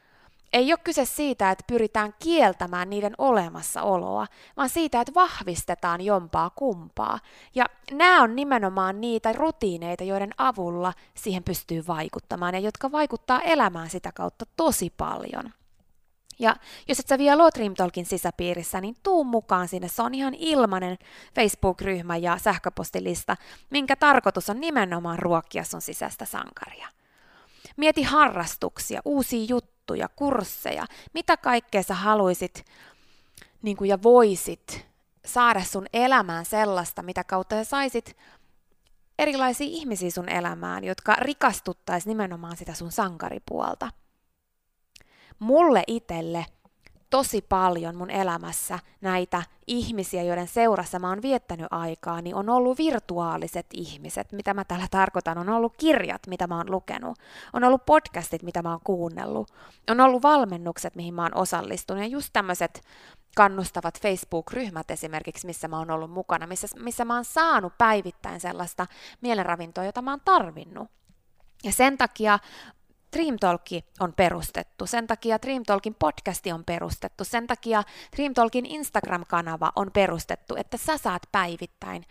ei 0.54 0.74
ole 0.74 0.80
kyse 0.84 1.06
siitä, 1.06 1.52
että 1.52 1.64
pyritään 1.68 2.14
kieltämään 2.24 2.90
niiden 2.90 3.14
olemassaoloa, 3.18 4.28
vaan 4.58 4.70
siitä, 4.70 5.02
että 5.02 5.14
vahvistetaan 5.14 6.02
jompaa 6.02 6.50
kumpaa. 6.50 7.20
Ja 7.56 7.66
nämä 7.92 8.22
on 8.22 8.36
nimenomaan 8.36 9.02
niitä 9.02 9.34
rutiineita, 9.34 10.04
joiden 10.04 10.32
avulla 10.38 10.94
siihen 11.16 11.44
pystyy 11.44 11.84
vaikuttamaan 11.88 12.54
ja 12.54 12.60
jotka 12.60 12.92
vaikuttaa 12.92 13.42
elämään 13.42 13.90
sitä 13.90 14.12
kautta 14.12 14.46
tosi 14.56 14.94
paljon. 14.98 15.54
Ja 16.40 16.56
jos 16.88 17.00
et 17.00 17.08
sä 17.08 17.18
vielä 17.18 17.44
ole 17.44 18.06
sisäpiirissä, 18.06 18.82
niin 18.82 18.96
tuu 19.04 19.24
mukaan 19.24 19.68
sinne. 19.68 19.88
Se 19.88 20.02
on 20.02 20.14
ihan 20.14 20.34
ilmainen 20.34 20.98
Facebook-ryhmä 21.36 22.18
ja 22.18 22.38
sähköpostilista, 22.38 23.38
minkä 23.70 23.96
tarkoitus 23.96 24.50
on 24.50 24.60
nimenomaan 24.60 25.20
ruokkia 25.20 25.64
sun 25.64 25.82
sisäistä 25.82 26.26
sankaria. 26.26 26.88
Mieti 27.78 28.04
harrastuksia, 28.04 29.02
uusia 29.06 29.46
juttuja, 29.50 29.73
kursseja, 30.16 30.86
mitä 31.14 31.38
kaikkea 31.38 31.84
sä 31.84 31.94
haluisit 31.94 32.66
niin 33.62 33.78
kuin, 33.78 33.90
ja 33.90 34.04
voisit 34.04 34.86
saada 35.26 35.64
sun 35.64 35.86
elämään 35.94 36.46
sellaista, 36.46 37.02
mitä 37.02 37.24
kautta 37.24 37.56
sä 37.56 37.64
saisit 37.64 38.18
erilaisia 39.20 39.68
ihmisiä 39.70 40.12
sun 40.12 40.30
elämään, 40.30 40.84
jotka 40.84 41.16
rikastuttaisi 41.16 42.08
nimenomaan 42.08 42.58
sitä 42.58 42.74
sun 42.74 42.92
sankaripuolta. 42.92 43.90
mulle 45.40 45.84
itselle 45.88 46.46
tosi 47.14 47.42
paljon 47.50 47.96
mun 47.96 48.10
elämässä 48.10 48.80
näitä 49.02 49.44
ihmisiä, 49.68 50.24
joiden 50.24 50.48
seurassa 50.48 51.00
mä 51.00 51.10
oon 51.10 51.22
viettänyt 51.22 51.68
aikaa, 51.72 52.22
niin 52.22 52.36
on 52.36 52.50
ollut 52.50 52.78
virtuaaliset 52.78 53.66
ihmiset. 53.74 54.32
Mitä 54.32 54.54
mä 54.54 54.64
tällä 54.64 54.88
tarkoitan? 54.92 55.38
On 55.38 55.50
ollut 55.50 55.74
kirjat, 55.78 56.28
mitä 56.28 56.48
mä 56.48 56.58
oon 56.58 56.72
lukenut. 56.72 57.18
On 57.54 57.64
ollut 57.64 57.86
podcastit, 57.86 58.44
mitä 58.44 58.62
mä 58.62 58.72
oon 58.72 58.80
kuunnellut. 58.84 59.54
On 59.90 60.00
ollut 60.02 60.24
valmennukset, 60.24 60.96
mihin 60.96 61.14
mä 61.14 61.22
oon 61.22 61.38
osallistunut. 61.38 62.04
Ja 62.04 62.08
just 62.08 62.30
tämmöiset 62.34 62.82
kannustavat 63.36 64.02
Facebook-ryhmät 64.02 64.92
esimerkiksi, 64.92 65.48
missä 65.48 65.68
mä 65.68 65.80
oon 65.80 65.92
ollut 65.92 66.12
mukana, 66.12 66.48
missä, 66.48 66.68
missä 66.80 67.06
mä 67.06 67.16
oon 67.16 67.26
saanut 67.26 67.74
päivittäin 67.78 68.40
sellaista 68.40 68.88
mielenravintoa, 69.22 69.84
jota 69.84 70.02
mä 70.02 70.12
oon 70.12 70.22
tarvinnut. 70.26 70.88
Ja 71.64 71.72
sen 71.72 71.98
takia 71.98 72.40
Dream 73.14 73.38
Talk 73.40 73.62
on 74.00 74.14
perustettu, 74.14 74.86
sen 74.86 75.08
takia 75.08 75.42
Dream 75.42 75.64
Talkin 75.64 75.96
podcasti 75.96 76.52
on 76.52 76.64
perustettu, 76.64 77.24
sen 77.24 77.48
takia 77.48 77.84
Dream 78.18 78.34
Talkin 78.34 78.66
Instagram-kanava 78.66 79.72
on 79.76 79.92
perustettu, 79.92 80.56
että 80.56 80.78
sä 80.78 80.98
saat 80.98 81.22
päivittäin 81.32 82.06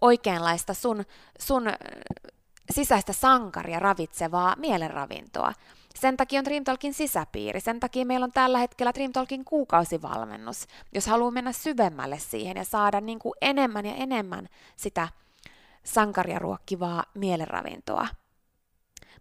oikeanlaista 0.00 0.74
sun, 0.74 1.04
sun 1.38 1.62
sisäistä 2.70 3.12
sankaria 3.12 3.78
ravitsevaa 3.78 4.56
mielenravintoa. 4.56 5.52
Sen 5.94 6.16
takia 6.16 6.38
on 6.38 6.44
Dream 6.44 6.64
Talkin 6.64 6.94
sisäpiiri, 6.94 7.60
sen 7.60 7.80
takia 7.80 8.06
meillä 8.06 8.24
on 8.24 8.32
tällä 8.32 8.58
hetkellä 8.58 8.94
Dream 8.94 9.12
Talkin 9.12 9.44
kuukausivalmennus, 9.44 10.66
jos 10.94 11.06
haluaa 11.06 11.30
mennä 11.30 11.52
syvemmälle 11.52 12.18
siihen 12.18 12.56
ja 12.56 12.64
saada 12.64 13.00
niin 13.00 13.18
kuin 13.18 13.34
enemmän 13.40 13.86
ja 13.86 13.94
enemmän 13.94 14.48
sitä 14.76 15.08
sankaria 15.84 16.38
ruokkivaa 16.38 17.04
mielenravintoa. 17.14 18.06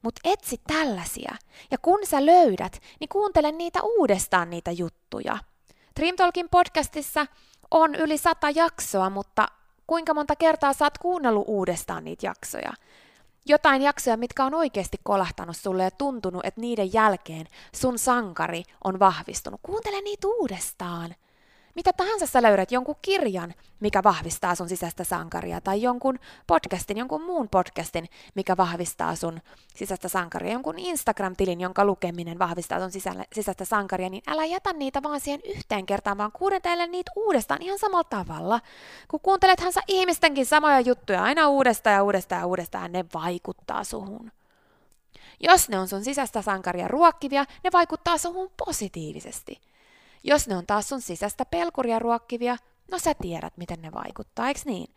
Mutta 0.01 0.21
etsi 0.23 0.61
tällaisia. 0.67 1.35
Ja 1.71 1.77
kun 1.77 1.99
sä 2.03 2.25
löydät, 2.25 2.81
niin 2.99 3.09
kuuntele 3.09 3.51
niitä 3.51 3.79
uudestaan 3.83 4.49
niitä 4.49 4.71
juttuja. 4.71 5.37
Dream 5.99 6.15
Talkin 6.15 6.49
podcastissa 6.49 7.25
on 7.71 7.95
yli 7.95 8.17
sata 8.17 8.49
jaksoa, 8.49 9.09
mutta 9.09 9.47
kuinka 9.87 10.13
monta 10.13 10.35
kertaa 10.35 10.73
sä 10.73 10.85
oot 10.85 10.97
kuunnellut 10.97 11.47
uudestaan 11.47 12.03
niitä 12.03 12.25
jaksoja? 12.25 12.73
Jotain 13.45 13.81
jaksoja, 13.81 14.17
mitkä 14.17 14.45
on 14.45 14.53
oikeasti 14.53 14.97
kolahtanut 15.03 15.57
sulle 15.57 15.83
ja 15.83 15.91
tuntunut, 15.91 16.45
että 16.45 16.61
niiden 16.61 16.93
jälkeen 16.93 17.47
sun 17.75 17.99
sankari 17.99 18.63
on 18.83 18.99
vahvistunut. 18.99 19.59
Kuuntele 19.63 20.01
niitä 20.01 20.27
uudestaan. 20.27 21.15
Mitä 21.75 21.93
tahansa 21.93 22.25
sä 22.25 22.41
löydät 22.41 22.71
jonkun 22.71 22.95
kirjan, 23.01 23.53
mikä 23.79 24.03
vahvistaa 24.03 24.55
sun 24.55 24.69
sisäistä 24.69 25.03
sankaria, 25.03 25.61
tai 25.61 25.81
jonkun 25.81 26.19
podcastin, 26.47 26.97
jonkun 26.97 27.21
muun 27.21 27.49
podcastin, 27.49 28.09
mikä 28.35 28.57
vahvistaa 28.57 29.15
sun 29.15 29.41
sisäistä 29.75 30.07
sankaria, 30.07 30.53
jonkun 30.53 30.79
Instagram-tilin, 30.79 31.61
jonka 31.61 31.85
lukeminen 31.85 32.39
vahvistaa 32.39 32.79
sun 32.79 32.91
sisällä, 32.91 33.25
sisäistä 33.33 33.65
sankaria, 33.65 34.09
niin 34.09 34.23
älä 34.27 34.45
jätä 34.45 34.73
niitä 34.73 35.03
vaan 35.03 35.19
siihen 35.19 35.41
yhteen 35.45 35.85
kertaan, 35.85 36.17
vaan 36.17 36.31
kuuntele 36.31 36.87
niitä 36.87 37.11
uudestaan 37.15 37.61
ihan 37.61 37.79
samalla 37.79 38.03
tavalla. 38.03 38.59
Kun 39.07 39.19
kuuntelethan 39.19 39.73
sä 39.73 39.81
ihmistenkin 39.87 40.45
samoja 40.45 40.79
juttuja 40.79 41.23
aina 41.23 41.47
uudestaan 41.47 41.93
ja 41.93 42.03
uudestaan 42.03 42.41
ja 42.41 42.45
uudestaan, 42.45 42.91
ne 42.91 43.05
vaikuttaa 43.13 43.83
suhun. 43.83 44.31
Jos 45.39 45.69
ne 45.69 45.79
on 45.79 45.87
sun 45.87 46.03
sisäistä 46.03 46.41
sankaria 46.41 46.87
ruokkivia, 46.87 47.45
ne 47.63 47.69
vaikuttaa 47.73 48.17
suhun 48.17 48.51
positiivisesti. 48.65 49.70
Jos 50.23 50.47
ne 50.47 50.57
on 50.57 50.65
taas 50.65 50.89
sun 50.89 51.01
sisäistä 51.01 51.45
pelkuria 51.45 51.99
ruokkivia, 51.99 52.57
no 52.91 52.99
sä 52.99 53.13
tiedät, 53.13 53.57
miten 53.57 53.81
ne 53.81 53.91
vaikuttaa, 53.91 54.47
eikö 54.47 54.59
niin? 54.65 54.95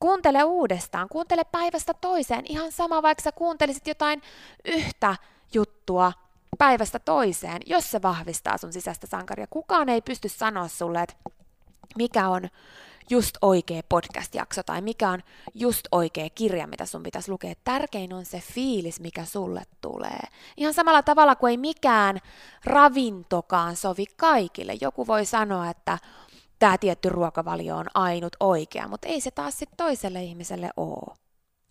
Kuuntele 0.00 0.44
uudestaan, 0.44 1.08
kuuntele 1.08 1.44
päivästä 1.44 1.94
toiseen, 1.94 2.44
ihan 2.48 2.72
sama 2.72 3.02
vaikka 3.02 3.22
sä 3.22 3.32
kuuntelisit 3.32 3.86
jotain 3.86 4.22
yhtä 4.64 5.16
juttua 5.54 6.12
päivästä 6.58 6.98
toiseen, 6.98 7.62
jos 7.66 7.90
se 7.90 8.02
vahvistaa 8.02 8.58
sun 8.58 8.72
sisäistä 8.72 9.06
sankaria. 9.06 9.46
Kukaan 9.50 9.88
ei 9.88 10.00
pysty 10.02 10.28
sanoa 10.28 10.68
sulle, 10.68 11.02
että 11.02 11.14
mikä 11.96 12.28
on 12.28 12.48
just 13.10 13.36
oikea 13.42 13.82
podcast-jakso 13.88 14.62
tai 14.62 14.80
mikä 14.80 15.10
on 15.10 15.22
just 15.54 15.86
oikea 15.92 16.30
kirja, 16.30 16.66
mitä 16.66 16.86
sun 16.86 17.02
pitäisi 17.02 17.30
lukea. 17.30 17.54
Tärkein 17.64 18.12
on 18.12 18.24
se 18.24 18.40
fiilis, 18.40 19.00
mikä 19.00 19.24
sulle 19.24 19.62
tulee. 19.80 20.20
Ihan 20.56 20.74
samalla 20.74 21.02
tavalla 21.02 21.36
kuin 21.36 21.50
ei 21.50 21.56
mikään 21.56 22.18
ravintokaan 22.64 23.76
sovi 23.76 24.06
kaikille. 24.16 24.76
Joku 24.80 25.06
voi 25.06 25.24
sanoa, 25.24 25.70
että 25.70 25.98
tämä 26.58 26.78
tietty 26.78 27.08
ruokavalio 27.08 27.76
on 27.76 27.86
ainut 27.94 28.36
oikea, 28.40 28.88
mutta 28.88 29.08
ei 29.08 29.20
se 29.20 29.30
taas 29.30 29.58
sitten 29.58 29.76
toiselle 29.76 30.22
ihmiselle 30.22 30.70
ole. 30.76 31.16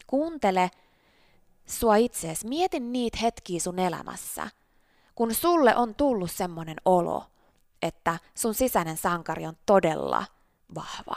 Kuuntele 0.07 0.71
sua 1.65 1.95
itseesi, 1.95 2.47
mieti 2.47 2.79
niitä 2.79 3.17
hetkiä 3.21 3.59
sun 3.59 3.79
elämässä, 3.79 4.47
kun 5.15 5.33
sulle 5.33 5.75
on 5.75 5.95
tullut 5.95 6.31
semmoinen 6.31 6.77
olo, 6.85 7.23
että 7.81 8.19
sun 8.35 8.53
sisäinen 8.53 8.97
sankari 8.97 9.45
on 9.45 9.57
todella 9.65 10.25
vahva. 10.75 11.15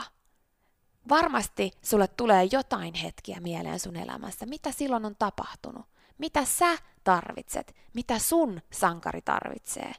Varmasti 1.08 1.70
sulle 1.82 2.08
tulee 2.08 2.48
jotain 2.52 2.94
hetkiä 2.94 3.40
mieleen 3.40 3.80
sun 3.80 3.96
elämässä, 3.96 4.46
mitä 4.46 4.72
silloin 4.72 5.04
on 5.04 5.16
tapahtunut, 5.18 5.86
mitä 6.18 6.44
sä 6.44 6.78
tarvitset, 7.04 7.76
mitä 7.94 8.18
sun 8.18 8.60
sankari 8.72 9.22
tarvitsee. 9.22 9.92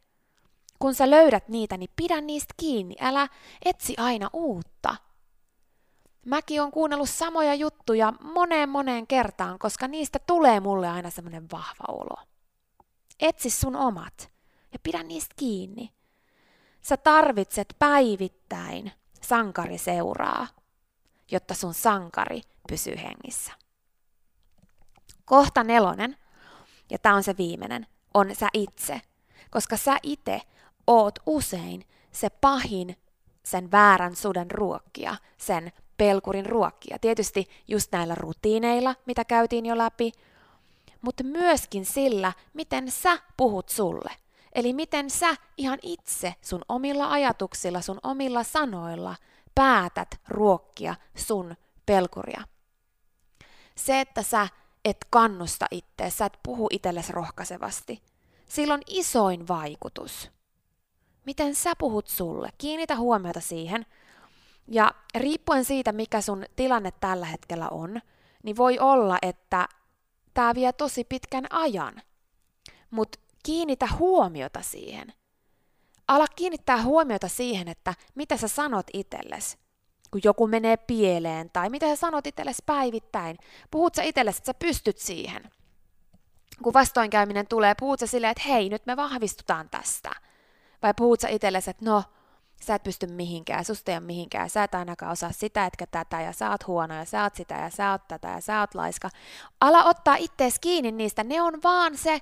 Kun 0.80 0.95
sä 0.95 1.10
löydät 1.10 1.48
niitä, 1.48 1.78
niin 1.78 1.89
pidä 1.95 2.22
niistä 2.22 2.54
kiinni, 2.58 2.95
älä 3.02 3.28
etsi 3.65 3.93
aina 3.98 4.30
uutta. 4.34 4.95
Mäkin 6.26 6.62
on 6.62 6.72
kuunnellut 6.72 7.10
samoja 7.10 7.54
juttuja 7.54 8.13
moneen 8.24 8.69
moneen 8.69 9.08
kertaan, 9.08 9.60
koska 9.60 9.88
niistä 9.88 10.19
tulee 10.19 10.60
mulle 10.60 10.89
aina 10.89 11.10
semmoinen 11.10 11.52
vahva 11.52 11.86
olo. 11.88 12.24
Etsi 13.19 13.50
sun 13.50 13.76
omat 13.76 14.32
ja 14.74 14.80
pidä 14.84 15.04
niistä 15.04 15.34
kiinni. 15.38 15.93
Sä 16.82 16.98
tarvitset 16.98 17.76
päivittäin 17.80 18.91
sankari 19.21 19.77
seuraa, 19.77 20.47
jotta 21.32 21.53
sun 21.53 21.73
sankari 21.73 22.41
pysyy 22.69 22.95
hengissä. 22.95 23.51
Kohta 25.25 25.63
nelonen, 25.63 26.17
ja 26.89 26.97
tämä 26.97 27.15
on 27.15 27.23
se 27.23 27.38
viimeinen, 27.38 27.88
on 28.13 28.36
sä 28.36 28.47
itse, 28.53 29.01
koska 29.51 29.77
sä 29.77 29.97
itse 30.03 30.41
oot 30.88 31.19
usein 31.25 31.86
se 32.12 32.29
pahin 32.29 32.97
sen 33.43 33.71
väärän 33.71 34.15
suden 34.15 34.51
ruokkia, 34.51 35.15
sen 35.38 35.71
pelkurin 35.97 36.45
ruokkia. 36.45 36.99
Tietysti 36.99 37.47
just 37.67 37.91
näillä 37.91 38.15
rutiineilla, 38.15 38.95
mitä 39.05 39.25
käytiin 39.25 39.65
jo 39.65 39.77
läpi, 39.77 40.12
mutta 41.01 41.23
myöskin 41.23 41.86
sillä, 41.86 42.34
miten 42.53 42.91
sä 42.91 43.19
puhut 43.38 43.69
sulle. 43.69 44.12
Eli 44.55 44.73
miten 44.73 45.09
sä 45.09 45.35
ihan 45.57 45.79
itse 45.81 46.33
sun 46.41 46.62
omilla 46.69 47.12
ajatuksilla, 47.12 47.81
sun 47.81 47.99
omilla 48.03 48.43
sanoilla 48.43 49.15
päätät 49.55 50.19
ruokkia 50.27 50.95
sun 51.15 51.55
pelkuria. 51.85 52.41
Se, 53.75 54.01
että 54.01 54.23
sä 54.23 54.47
et 54.85 54.97
kannusta 55.09 55.65
itseä, 55.71 56.09
sä 56.09 56.25
et 56.25 56.39
puhu 56.43 56.67
itsellesi 56.71 57.12
rohkaisevasti, 57.12 58.03
sillä 58.49 58.73
on 58.73 58.81
isoin 58.88 59.47
vaikutus. 59.47 60.31
Miten 61.25 61.55
sä 61.55 61.73
puhut 61.77 62.07
sulle? 62.07 62.49
Kiinnitä 62.57 62.95
huomiota 62.95 63.39
siihen. 63.39 63.85
Ja 64.67 64.91
riippuen 65.15 65.65
siitä, 65.65 65.91
mikä 65.91 66.21
sun 66.21 66.45
tilanne 66.55 66.91
tällä 66.91 67.25
hetkellä 67.25 67.69
on, 67.69 68.01
niin 68.43 68.57
voi 68.57 68.79
olla, 68.79 69.17
että 69.21 69.67
tämä 70.33 70.55
vie 70.55 70.73
tosi 70.73 71.03
pitkän 71.03 71.45
ajan. 71.49 72.01
Mutta 72.91 73.19
kiinnitä 73.43 73.88
huomiota 73.99 74.62
siihen. 74.62 75.13
Ala 76.08 76.28
kiinnittää 76.28 76.84
huomiota 76.84 77.28
siihen, 77.28 77.67
että 77.67 77.93
mitä 78.15 78.38
sä 78.38 78.47
sanot 78.47 78.88
itsellesi, 78.93 79.58
kun 80.12 80.21
joku 80.23 80.47
menee 80.47 80.78
pieleen, 80.78 81.49
tai 81.54 81.69
mitä 81.69 81.88
sä 81.88 81.95
sanot 81.95 82.28
itsellesi 82.28 82.63
päivittäin. 82.65 83.38
Puhut 83.71 83.95
sä 83.95 84.04
itsellesi, 84.04 84.38
että 84.38 84.45
sä 84.45 84.54
pystyt 84.54 84.97
siihen. 84.97 85.43
Kun 86.63 86.73
vastoinkäyminen 86.73 87.47
tulee, 87.47 87.75
puhut 87.80 87.99
sä 87.99 88.08
silleen, 88.08 88.32
että 88.32 88.43
hei, 88.49 88.69
nyt 88.69 88.86
me 88.86 88.97
vahvistutaan 88.97 89.69
tästä. 89.69 90.12
Vai 90.82 90.93
puhut 90.97 91.19
sä 91.19 91.30
itsellesi, 91.30 91.69
että 91.69 91.86
no, 91.86 92.04
sä 92.62 92.75
et 92.75 92.84
pysty 92.84 93.08
mihinkään, 93.08 93.65
susta 93.65 93.91
ei 93.91 93.97
ole 93.97 94.06
mihinkään, 94.06 94.49
sä 94.49 94.63
et 94.63 94.75
ainakaan 94.75 95.12
osaa 95.12 95.32
sitä 95.32 95.65
etkä 95.65 95.88
tätä, 95.88 96.21
ja 96.21 96.34
sä 96.34 96.49
oot 96.49 96.67
huono, 96.67 96.95
ja 96.95 97.06
sä 97.06 97.23
oot 97.23 97.36
sitä, 97.36 97.56
ja 97.56 97.69
sä 97.69 97.91
oot 97.91 98.08
tätä, 98.08 98.28
ja 98.28 98.41
sä 98.41 98.60
oot 98.60 98.75
laiska. 98.75 99.10
Ala 99.62 99.84
ottaa 99.84 100.15
ittees 100.15 100.60
kiinni 100.60 100.91
niistä, 100.91 101.23
ne 101.23 101.41
on 101.41 101.54
vaan 101.63 101.97
se 101.97 102.19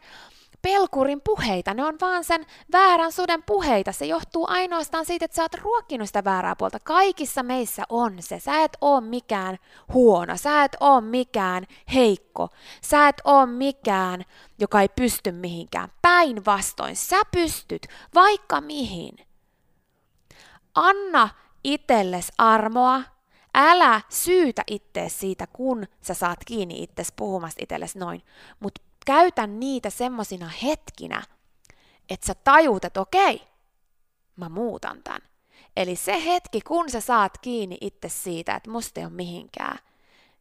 pelkurin 0.61 1.21
puheita, 1.21 1.73
ne 1.73 1.83
on 1.83 1.97
vaan 2.01 2.23
sen 2.23 2.45
väärän 2.71 3.11
suden 3.11 3.43
puheita. 3.43 3.91
Se 3.91 4.05
johtuu 4.05 4.45
ainoastaan 4.49 5.05
siitä, 5.05 5.25
että 5.25 5.35
sä 5.35 5.41
oot 5.41 5.53
ruokkinut 5.53 6.07
sitä 6.07 6.23
väärää 6.23 6.55
puolta. 6.55 6.79
Kaikissa 6.79 7.43
meissä 7.43 7.83
on 7.89 8.13
se. 8.19 8.39
Sä 8.39 8.63
et 8.63 8.77
oo 8.81 9.01
mikään 9.01 9.57
huono, 9.93 10.37
sä 10.37 10.63
et 10.63 10.77
oo 10.79 11.01
mikään 11.01 11.63
heikko, 11.93 12.49
sä 12.81 13.07
et 13.07 13.21
oo 13.23 13.45
mikään, 13.45 14.23
joka 14.59 14.81
ei 14.81 14.89
pysty 14.89 15.31
mihinkään. 15.31 15.89
Päinvastoin, 16.01 16.95
sä 16.95 17.21
pystyt 17.31 17.87
vaikka 18.15 18.61
mihin. 18.61 19.15
Anna 20.75 21.29
itselles 21.63 22.31
armoa, 22.37 23.01
älä 23.55 24.01
syytä 24.09 24.63
ittees 24.67 25.19
siitä, 25.19 25.47
kun 25.47 25.85
sä 26.01 26.13
saat 26.13 26.39
kiinni 26.45 26.83
itses 26.83 27.11
puhumasta 27.15 27.63
itsellesi 27.63 27.99
noin, 27.99 28.23
mutta 28.59 28.81
käytä 29.07 29.47
niitä 29.47 29.89
semmosina 29.89 30.47
hetkinä, 30.63 31.23
että 32.09 32.27
sä 32.27 32.35
tajuut, 32.43 32.85
että 32.85 33.01
okei, 33.01 33.47
mä 34.35 34.49
muutan 34.49 35.03
tämän. 35.03 35.21
Eli 35.77 35.95
se 35.95 36.25
hetki, 36.25 36.61
kun 36.61 36.89
sä 36.89 37.01
saat 37.01 37.37
kiinni 37.37 37.77
itse 37.81 38.09
siitä, 38.09 38.55
että 38.55 38.69
musta 38.69 38.99
ei 38.99 39.05
ole 39.05 39.13
mihinkään, 39.13 39.79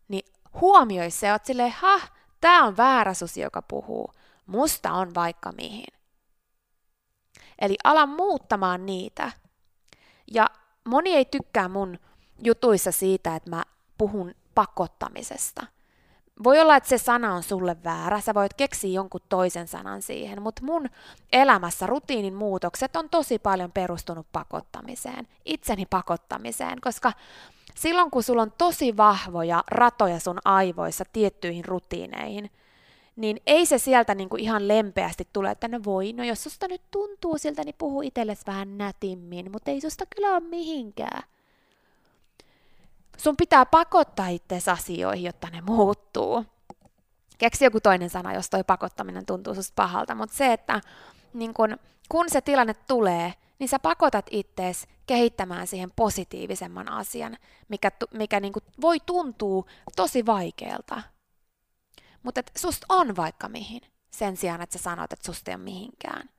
niin 0.08 0.32
huomioi 0.60 1.10
se, 1.10 1.30
että 1.30 1.46
silleen, 1.46 1.72
ha, 1.72 2.00
tää 2.40 2.62
on 2.62 2.76
väärä 2.76 3.14
susi, 3.14 3.40
joka 3.40 3.62
puhuu. 3.62 4.12
Musta 4.46 4.92
on 4.92 5.14
vaikka 5.14 5.52
mihin. 5.52 5.94
Eli 7.58 7.76
ala 7.84 8.06
muuttamaan 8.06 8.86
niitä. 8.86 9.32
Ja 10.32 10.50
moni 10.84 11.14
ei 11.14 11.24
tykkää 11.24 11.68
mun 11.68 11.98
jutuissa 12.44 12.92
siitä, 12.92 13.36
että 13.36 13.50
mä 13.50 13.62
puhun 13.98 14.34
pakottamisesta. 14.54 15.75
Voi 16.44 16.60
olla, 16.60 16.76
että 16.76 16.88
se 16.88 16.98
sana 16.98 17.34
on 17.34 17.42
sulle 17.42 17.76
väärä, 17.84 18.20
sä 18.20 18.34
voit 18.34 18.54
keksiä 18.54 18.90
jonkun 18.90 19.20
toisen 19.28 19.68
sanan 19.68 20.02
siihen, 20.02 20.42
mutta 20.42 20.62
mun 20.64 20.88
elämässä 21.32 21.86
rutiinin 21.86 22.34
muutokset 22.34 22.96
on 22.96 23.08
tosi 23.08 23.38
paljon 23.38 23.72
perustunut 23.72 24.26
pakottamiseen, 24.32 25.28
itseni 25.44 25.86
pakottamiseen, 25.86 26.80
koska 26.80 27.12
silloin 27.74 28.10
kun 28.10 28.22
sulla 28.22 28.42
on 28.42 28.52
tosi 28.58 28.96
vahvoja 28.96 29.64
ratoja 29.68 30.20
sun 30.20 30.38
aivoissa 30.44 31.04
tiettyihin 31.12 31.64
rutiineihin, 31.64 32.50
niin 33.16 33.40
ei 33.46 33.66
se 33.66 33.78
sieltä 33.78 34.14
niinku 34.14 34.36
ihan 34.36 34.68
lempeästi 34.68 35.28
tule, 35.32 35.50
että 35.50 35.68
no 35.68 35.80
voi, 35.84 36.12
no 36.12 36.24
jos 36.24 36.42
susta 36.42 36.68
nyt 36.68 36.82
tuntuu 36.90 37.38
siltä, 37.38 37.64
niin 37.64 37.74
puhu 37.78 38.02
itsellesi 38.02 38.42
vähän 38.46 38.78
nätimmin, 38.78 39.52
mutta 39.52 39.70
ei 39.70 39.80
susta 39.80 40.04
kyllä 40.16 40.30
ole 40.30 40.40
mihinkään. 40.40 41.22
Sun 43.16 43.36
pitää 43.36 43.66
pakottaa 43.66 44.28
itseäsi 44.28 44.70
asioihin, 44.70 45.24
jotta 45.24 45.50
ne 45.50 45.60
muuttuu. 45.60 46.44
Keksi 47.38 47.64
joku 47.64 47.80
toinen 47.80 48.10
sana, 48.10 48.34
jos 48.34 48.50
toi 48.50 48.64
pakottaminen 48.64 49.26
tuntuu 49.26 49.54
susta 49.54 49.72
pahalta, 49.76 50.14
mutta 50.14 50.36
se, 50.36 50.52
että 50.52 50.80
niin 51.34 51.54
kun, 51.54 51.76
kun 52.08 52.30
se 52.30 52.40
tilanne 52.40 52.74
tulee, 52.74 53.34
niin 53.58 53.68
sä 53.68 53.78
pakotat 53.78 54.26
ittees 54.30 54.86
kehittämään 55.06 55.66
siihen 55.66 55.90
positiivisemman 55.96 56.88
asian, 56.88 57.36
mikä, 57.68 57.90
mikä 58.12 58.40
niin 58.40 58.52
voi 58.80 59.00
tuntua 59.06 59.64
tosi 59.96 60.26
vaikealta. 60.26 61.02
Mutta 62.22 62.42
susta 62.56 62.86
on 62.88 63.16
vaikka 63.16 63.48
mihin, 63.48 63.80
sen 64.10 64.36
sijaan, 64.36 64.60
että 64.60 64.78
sä 64.78 64.82
sanot, 64.82 65.12
että 65.12 65.26
susta 65.26 65.50
ei 65.50 65.54
ole 65.54 65.64
mihinkään. 65.64 66.30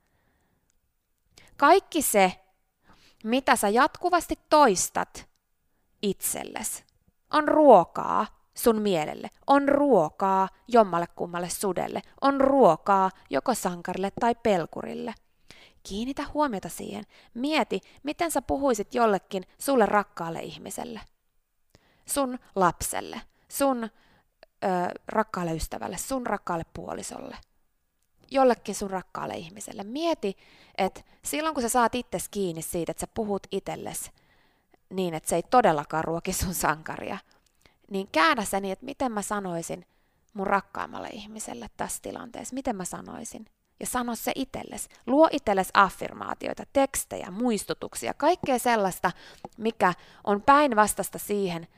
Kaikki 1.56 2.02
se, 2.02 2.32
mitä 3.24 3.56
sä 3.56 3.68
jatkuvasti 3.68 4.38
toistat 4.50 5.28
itsellesi, 6.02 6.84
on 7.32 7.48
ruokaa 7.48 8.26
sun 8.54 8.82
mielelle, 8.82 9.30
on 9.46 9.68
ruokaa 9.68 10.48
jommalle 10.68 11.06
kummalle 11.06 11.48
sudelle, 11.48 12.02
on 12.20 12.40
ruokaa 12.40 13.10
joko 13.30 13.54
sankarille 13.54 14.12
tai 14.20 14.34
pelkurille. 14.34 15.14
Kiinnitä 15.82 16.22
huomiota 16.34 16.68
siihen. 16.68 17.04
Mieti, 17.34 17.80
miten 18.02 18.30
sä 18.30 18.42
puhuisit 18.42 18.94
jollekin 18.94 19.42
sulle 19.58 19.86
rakkaalle 19.86 20.40
ihmiselle. 20.40 21.00
Sun 22.06 22.38
lapselle, 22.54 23.20
sun 23.48 23.84
ö, 23.84 23.88
rakkaalle 25.08 25.54
ystävälle, 25.54 25.98
sun 25.98 26.26
rakkaalle 26.26 26.64
puolisolle. 26.74 27.36
Jollekin 28.30 28.74
sun 28.74 28.90
rakkaalle 28.90 29.34
ihmiselle. 29.34 29.84
Mieti, 29.84 30.36
että 30.78 31.00
silloin 31.24 31.54
kun 31.54 31.62
sä 31.62 31.68
saat 31.68 31.94
itse 31.94 32.18
kiinni 32.30 32.62
siitä, 32.62 32.90
että 32.90 33.00
sä 33.00 33.06
puhut 33.14 33.46
itsellesi 33.50 34.10
niin, 34.90 35.14
että 35.14 35.28
se 35.28 35.36
ei 35.36 35.42
todellakaan 35.42 36.04
ruoki 36.04 36.32
sun 36.32 36.54
sankaria, 36.54 37.18
niin 37.90 38.08
käännä 38.12 38.44
se 38.44 38.60
niin, 38.60 38.72
että 38.72 38.84
miten 38.84 39.12
mä 39.12 39.22
sanoisin 39.22 39.86
mun 40.34 40.46
rakkaimmalle 40.46 41.08
ihmiselle 41.08 41.66
tässä 41.76 42.02
tilanteessa, 42.02 42.54
miten 42.54 42.76
mä 42.76 42.84
sanoisin. 42.84 43.46
Ja 43.80 43.86
sano 43.86 44.14
se 44.14 44.32
itsellesi. 44.34 44.88
Luo 45.06 45.28
itsellesi 45.32 45.70
affirmaatioita, 45.74 46.62
tekstejä, 46.72 47.30
muistutuksia, 47.30 48.14
kaikkea 48.14 48.58
sellaista, 48.58 49.12
mikä 49.58 49.94
on 50.24 50.42
päinvastasta 50.42 51.18
siihen, 51.18 51.68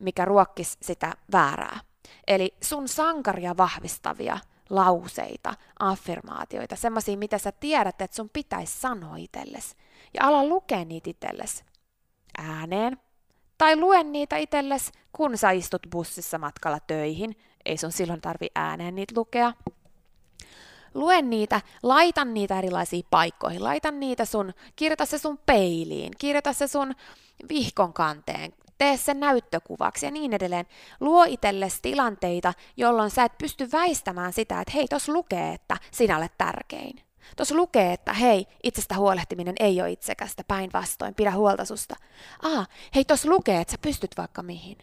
mikä 0.00 0.24
ruokkisi 0.24 0.78
sitä 0.82 1.12
väärää. 1.32 1.80
Eli 2.26 2.54
sun 2.62 2.88
sankaria 2.88 3.56
vahvistavia 3.56 4.38
lauseita, 4.70 5.54
affirmaatioita, 5.78 6.76
semmoisia, 6.76 7.16
mitä 7.16 7.38
sä 7.38 7.52
tiedät, 7.52 8.00
että 8.00 8.16
sun 8.16 8.30
pitäisi 8.32 8.80
sanoa 8.80 9.16
itsellesi. 9.16 9.76
Ja 10.14 10.26
ala 10.26 10.44
lukea 10.44 10.84
niitä 10.84 11.10
itsellesi 11.10 11.64
ääneen. 12.38 12.98
Tai 13.58 13.76
luen 13.76 14.12
niitä 14.12 14.36
itsellesi, 14.36 14.92
kun 15.12 15.38
sä 15.38 15.50
istut 15.50 15.82
bussissa 15.90 16.38
matkalla 16.38 16.80
töihin. 16.80 17.36
Ei 17.64 17.76
sun 17.76 17.92
silloin 17.92 18.20
tarvi 18.20 18.46
ääneen 18.54 18.94
niitä 18.94 19.14
lukea. 19.16 19.52
Luen 20.94 21.30
niitä, 21.30 21.60
laitan 21.82 22.34
niitä 22.34 22.58
erilaisiin 22.58 23.04
paikkoihin, 23.10 23.64
laitan 23.64 24.00
niitä 24.00 24.24
sun, 24.24 24.52
kirjoita 24.76 25.06
se 25.06 25.18
sun 25.18 25.38
peiliin, 25.46 26.12
kirjoita 26.18 26.52
se 26.52 26.66
sun 26.66 26.94
vihkon 27.48 27.92
kanteen, 27.92 28.52
tee 28.78 28.96
sen 28.96 29.20
näyttökuvaksi 29.20 30.06
ja 30.06 30.10
niin 30.10 30.32
edelleen. 30.32 30.66
Luo 31.00 31.24
itsellesi 31.28 31.78
tilanteita, 31.82 32.54
jolloin 32.76 33.10
sä 33.10 33.24
et 33.24 33.38
pysty 33.38 33.68
väistämään 33.72 34.32
sitä, 34.32 34.60
että 34.60 34.72
hei, 34.74 34.88
tos 34.88 35.08
lukee, 35.08 35.54
että 35.54 35.76
sinä 35.90 36.18
olet 36.18 36.38
tärkein. 36.38 37.00
Tuossa 37.36 37.54
lukee, 37.54 37.92
että 37.92 38.12
hei, 38.12 38.46
itsestä 38.62 38.96
huolehtiminen 38.96 39.54
ei 39.60 39.80
ole 39.80 39.90
itsekästä, 39.90 40.44
päinvastoin, 40.48 41.14
pidä 41.14 41.30
huolta 41.30 41.64
susta. 41.64 41.96
Ah, 42.42 42.68
hei, 42.94 43.04
tuossa 43.04 43.28
lukee, 43.28 43.60
että 43.60 43.72
sä 43.72 43.78
pystyt 43.82 44.10
vaikka 44.16 44.42
mihin. 44.42 44.78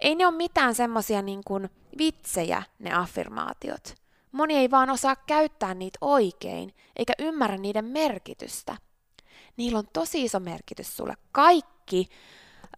Ei 0.00 0.14
ne 0.14 0.26
ole 0.26 0.36
mitään 0.36 0.74
semmosia 0.74 1.22
niin 1.22 1.40
kuin 1.44 1.70
vitsejä, 1.98 2.62
ne 2.78 2.94
affirmaatiot. 2.94 3.94
Moni 4.32 4.56
ei 4.56 4.70
vaan 4.70 4.90
osaa 4.90 5.16
käyttää 5.16 5.74
niitä 5.74 5.98
oikein, 6.00 6.74
eikä 6.96 7.12
ymmärrä 7.18 7.56
niiden 7.56 7.84
merkitystä. 7.84 8.76
Niillä 9.56 9.78
on 9.78 9.88
tosi 9.92 10.24
iso 10.24 10.40
merkitys 10.40 10.96
sulle. 10.96 11.14
Kaikki 11.32 12.08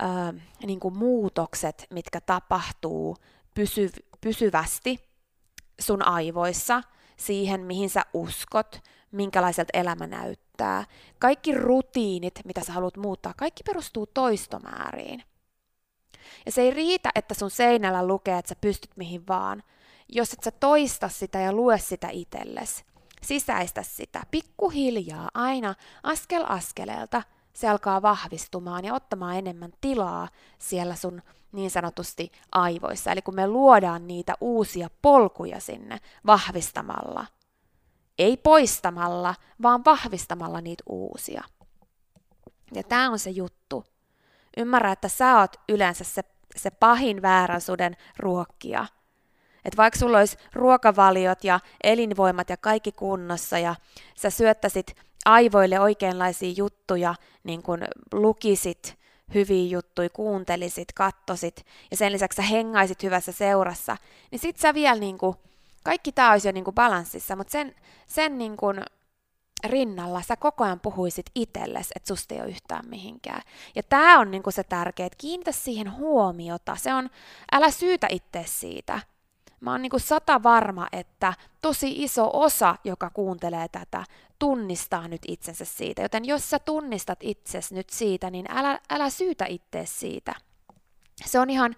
äh, 0.02 0.42
niin 0.66 0.80
kuin 0.80 0.98
muutokset, 0.98 1.86
mitkä 1.90 2.20
tapahtuu 2.20 3.16
pysy, 3.54 3.90
pysyvästi 4.20 4.98
sun 5.80 6.02
aivoissa– 6.06 6.82
siihen, 7.20 7.61
mihin 7.61 7.90
sä 7.90 8.02
uskot, 8.14 8.80
minkälaiselta 9.12 9.70
elämä 9.78 10.06
näyttää. 10.06 10.85
Kaikki 11.18 11.54
rutiinit, 11.54 12.40
mitä 12.44 12.64
sä 12.64 12.72
haluat 12.72 12.96
muuttaa, 12.96 13.35
kaikki 13.37 13.62
perustuu 13.62 14.06
toistomääriin. 14.06 15.22
Ja 16.46 16.52
se 16.52 16.62
ei 16.62 16.70
riitä, 16.70 17.11
että 17.14 17.35
sun 17.35 17.50
seinällä 17.50 18.06
lukee, 18.06 18.38
että 18.38 18.48
sä 18.48 18.56
pystyt 18.61 18.90
mihin 18.96 19.26
vaan, 19.28 19.62
jos 20.09 20.33
et 20.33 20.42
sä 20.42 20.50
toista 20.50 21.09
sitä 21.09 21.38
ja 21.38 21.52
lue 21.52 21.78
sitä 21.78 22.09
itsellesi. 22.09 22.85
Sisäistä 23.22 23.83
sitä 23.83 24.22
pikkuhiljaa, 24.30 25.28
aina 25.35 25.74
askel 26.02 26.44
askeleelta– 26.48 27.22
se 27.52 27.68
alkaa 27.68 28.02
vahvistumaan 28.02 28.85
ja 28.85 28.94
ottamaan 28.94 29.37
enemmän 29.37 29.72
tilaa 29.80 30.28
siellä 30.59 30.94
sun 30.94 31.22
niin 31.52 31.70
sanotusti 31.70 32.32
aivoissa. 32.52 33.12
Eli 33.12 33.22
kun 33.22 33.34
me 33.34 33.46
luodaan 33.46 34.08
niitä 34.08 34.34
uusia 34.40 34.90
polkuja 35.02 35.60
sinne 35.60 35.98
vahvistamalla, 36.26 37.26
ei 38.18 38.36
poistamalla, 38.36 39.34
vaan 39.62 39.84
vahvistamalla 39.84 40.60
niitä 40.60 40.82
uusia. 40.88 41.44
Ja 42.74 42.82
tämä 42.82 43.10
on 43.10 43.18
se 43.18 43.30
juttu. 43.30 43.84
Ymmärrä, 44.56 44.92
että 44.92 45.08
sä 45.08 45.38
oot 45.38 45.56
yleensä 45.68 46.04
se, 46.04 46.22
se 46.56 46.70
pahin 46.70 47.22
väärän 47.22 47.60
suden 47.60 47.96
ruokkia. 48.18 48.86
Että 49.64 49.76
vaikka 49.76 49.98
sulla 49.98 50.18
olisi 50.18 50.36
ruokavaliot 50.52 51.44
ja 51.44 51.60
elinvoimat 51.84 52.50
ja 52.50 52.56
kaikki 52.56 52.92
kunnossa 52.92 53.58
ja 53.58 53.74
sä 54.14 54.30
syöttäisit 54.30 54.96
aivoille 55.24 55.80
oikeanlaisia 55.80 56.54
juttuja, 56.56 57.14
niin 57.44 57.62
kun 57.62 57.80
lukisit 58.12 58.99
hyviä 59.34 59.68
juttuja, 59.68 60.10
kuuntelisit, 60.10 60.92
kattosit 60.92 61.66
ja 61.90 61.96
sen 61.96 62.12
lisäksi 62.12 62.36
sä 62.36 62.42
hengaisit 62.42 63.02
hyvässä 63.02 63.32
seurassa, 63.32 63.96
niin 64.30 64.38
sit 64.38 64.58
sä 64.58 64.74
vielä 64.74 65.00
niin 65.00 65.18
kuin, 65.18 65.36
kaikki 65.84 66.12
tämä 66.12 66.32
olisi 66.32 66.48
jo 66.48 66.52
niin 66.52 66.64
kuin 66.64 66.74
balanssissa, 66.74 67.36
mutta 67.36 67.52
sen, 67.52 67.74
sen 68.06 68.38
niin 68.38 68.56
kuin 68.56 68.80
rinnalla 69.64 70.22
sä 70.22 70.36
koko 70.36 70.64
ajan 70.64 70.80
puhuisit 70.80 71.26
itsellesi, 71.34 71.90
että 71.96 72.08
susta 72.08 72.34
ei 72.34 72.40
ole 72.40 72.48
yhtään 72.48 72.88
mihinkään. 72.88 73.42
Ja 73.74 73.82
tämä 73.82 74.18
on 74.18 74.30
niin 74.30 74.42
kuin 74.42 74.54
se 74.54 74.64
tärkeä, 74.64 75.06
että 75.06 75.18
kiinnitä 75.18 75.52
siihen 75.52 75.92
huomiota. 75.92 76.76
Se 76.76 76.94
on, 76.94 77.10
älä 77.52 77.70
syytä 77.70 78.06
itse 78.10 78.44
siitä 78.46 79.00
mä 79.61 79.73
oon 79.73 79.83
niin 79.83 79.90
kuin 79.90 80.01
sata 80.01 80.42
varma, 80.42 80.88
että 80.92 81.35
tosi 81.62 82.03
iso 82.03 82.31
osa, 82.33 82.77
joka 82.85 83.11
kuuntelee 83.11 83.68
tätä, 83.68 84.05
tunnistaa 84.38 85.09
nyt 85.09 85.23
itsensä 85.29 85.64
siitä. 85.64 86.03
Joten 86.03 86.25
jos 86.25 86.51
sä 86.51 86.59
tunnistat 86.59 87.18
itsesi 87.23 87.75
nyt 87.75 87.90
siitä, 87.90 88.31
niin 88.31 88.46
älä, 88.49 88.81
älä 88.90 89.11
syytä 89.11 89.46
itseesi 89.49 89.99
siitä. 89.99 90.35
Se 91.25 91.38
on 91.38 91.51
ihan 91.51 91.77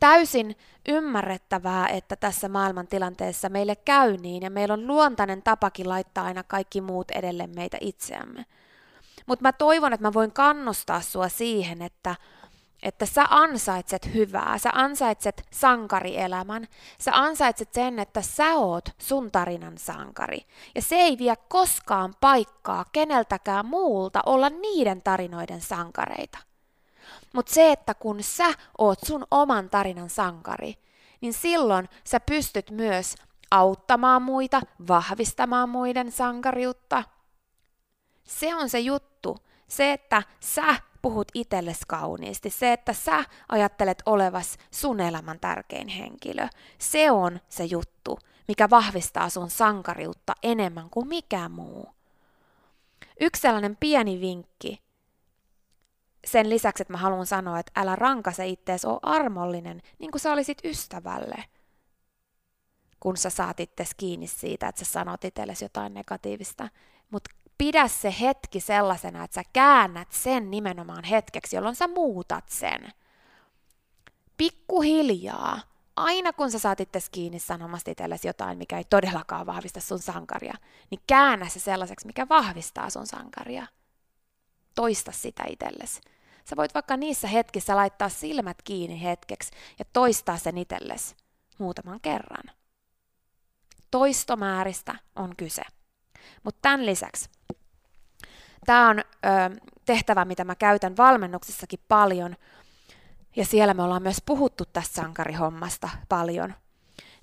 täysin 0.00 0.56
ymmärrettävää, 0.88 1.88
että 1.88 2.16
tässä 2.16 2.48
maailmantilanteessa 2.48 3.48
meille 3.48 3.76
käy 3.76 4.16
niin, 4.16 4.42
ja 4.42 4.50
meillä 4.50 4.74
on 4.74 4.86
luontainen 4.86 5.42
tapakin 5.42 5.88
laittaa 5.88 6.24
aina 6.24 6.42
kaikki 6.42 6.80
muut 6.80 7.10
edelle 7.10 7.46
meitä 7.46 7.76
itseämme. 7.80 8.46
Mutta 9.26 9.42
mä 9.42 9.52
toivon, 9.52 9.92
että 9.92 10.06
mä 10.06 10.12
voin 10.12 10.32
kannustaa 10.32 11.00
sua 11.00 11.28
siihen, 11.28 11.82
että 11.82 12.16
että 12.82 13.06
sä 13.06 13.26
ansaitset 13.30 14.14
hyvää, 14.14 14.58
sä 14.58 14.70
ansaitset 14.72 15.46
sankarielämän, 15.52 16.68
sä 17.00 17.10
ansaitset 17.14 17.72
sen, 17.72 17.98
että 17.98 18.22
sä 18.22 18.54
oot 18.54 18.88
sun 18.98 19.30
tarinan 19.30 19.78
sankari. 19.78 20.46
Ja 20.74 20.82
se 20.82 20.96
ei 20.96 21.18
vie 21.18 21.34
koskaan 21.48 22.14
paikkaa 22.20 22.84
keneltäkään 22.92 23.66
muulta 23.66 24.22
olla 24.26 24.50
niiden 24.50 25.02
tarinoiden 25.02 25.60
sankareita. 25.60 26.38
Mutta 27.34 27.54
se, 27.54 27.72
että 27.72 27.94
kun 27.94 28.22
sä 28.22 28.54
oot 28.78 28.98
sun 29.06 29.26
oman 29.30 29.70
tarinan 29.70 30.10
sankari, 30.10 30.74
niin 31.20 31.32
silloin 31.32 31.88
sä 32.04 32.20
pystyt 32.20 32.70
myös 32.70 33.14
auttamaan 33.50 34.22
muita, 34.22 34.60
vahvistamaan 34.88 35.68
muiden 35.68 36.12
sankariutta. 36.12 37.04
Se 38.24 38.54
on 38.54 38.68
se 38.68 38.80
juttu. 38.80 39.36
Se, 39.68 39.92
että 39.92 40.22
sä 40.40 40.76
puhut 41.02 41.28
itsellesi 41.34 41.80
kauniisti, 41.88 42.50
se, 42.50 42.72
että 42.72 42.92
sä 42.92 43.24
ajattelet 43.48 44.02
olevas 44.06 44.58
sun 44.70 45.00
elämän 45.00 45.40
tärkein 45.40 45.88
henkilö, 45.88 46.48
se 46.78 47.10
on 47.10 47.40
se 47.48 47.64
juttu, 47.64 48.18
mikä 48.48 48.70
vahvistaa 48.70 49.28
sun 49.28 49.50
sankariutta 49.50 50.34
enemmän 50.42 50.90
kuin 50.90 51.08
mikään 51.08 51.50
muu. 51.52 51.88
Yksi 53.20 53.42
sellainen 53.42 53.76
pieni 53.76 54.20
vinkki, 54.20 54.82
sen 56.24 56.50
lisäksi, 56.50 56.82
että 56.82 56.92
mä 56.92 56.98
haluan 56.98 57.26
sanoa, 57.26 57.58
että 57.58 57.72
älä 57.76 57.96
rankase 57.96 58.46
ittees, 58.46 58.84
oo 58.84 58.98
armollinen, 59.02 59.82
niin 59.98 60.10
kuin 60.10 60.20
sä 60.20 60.32
olisit 60.32 60.58
ystävälle, 60.64 61.44
kun 63.00 63.16
sä 63.16 63.30
saat 63.30 63.60
itses 63.60 63.90
kiinni 63.96 64.26
siitä, 64.26 64.68
että 64.68 64.84
sä 64.84 64.92
sanot 64.92 65.24
itsellesi 65.24 65.64
jotain 65.64 65.94
negatiivista. 65.94 66.68
Mutta 67.10 67.30
pidä 67.58 67.88
se 67.88 68.14
hetki 68.20 68.60
sellaisena, 68.60 69.24
että 69.24 69.34
sä 69.34 69.42
käännät 69.52 70.12
sen 70.12 70.50
nimenomaan 70.50 71.04
hetkeksi, 71.04 71.56
jolloin 71.56 71.76
sä 71.76 71.88
muutat 71.88 72.48
sen. 72.48 72.92
Pikkuhiljaa, 74.36 75.60
aina 75.96 76.32
kun 76.32 76.50
sä 76.50 76.58
saat 76.58 76.80
itse 76.80 76.98
kiinni 77.12 77.38
sanomasta 77.38 77.90
itsellesi 77.90 78.28
jotain, 78.28 78.58
mikä 78.58 78.78
ei 78.78 78.84
todellakaan 78.84 79.46
vahvista 79.46 79.80
sun 79.80 79.98
sankaria, 79.98 80.54
niin 80.90 81.00
käännä 81.06 81.48
se 81.48 81.60
sellaiseksi, 81.60 82.06
mikä 82.06 82.28
vahvistaa 82.28 82.90
sun 82.90 83.06
sankaria. 83.06 83.66
Toista 84.74 85.12
sitä 85.12 85.44
itsellesi. 85.48 86.00
Sä 86.44 86.56
voit 86.56 86.74
vaikka 86.74 86.96
niissä 86.96 87.28
hetkissä 87.28 87.76
laittaa 87.76 88.08
silmät 88.08 88.62
kiinni 88.62 89.02
hetkeksi 89.02 89.50
ja 89.78 89.84
toistaa 89.92 90.36
sen 90.36 90.58
itsellesi 90.58 91.16
muutaman 91.58 92.00
kerran. 92.00 92.54
Toistomääristä 93.90 94.94
on 95.16 95.36
kyse. 95.36 95.62
Mutta 96.42 96.58
tämän 96.62 96.86
lisäksi, 96.86 97.30
tämä 98.66 98.88
on 98.88 98.98
ö, 98.98 99.02
tehtävä, 99.84 100.24
mitä 100.24 100.44
mä 100.44 100.54
käytän 100.54 100.96
valmennuksissakin 100.96 101.80
paljon, 101.88 102.36
ja 103.36 103.44
siellä 103.44 103.74
me 103.74 103.82
ollaan 103.82 104.02
myös 104.02 104.22
puhuttu 104.26 104.64
tästä 104.64 104.94
sankarihommasta 104.94 105.88
paljon, 106.08 106.54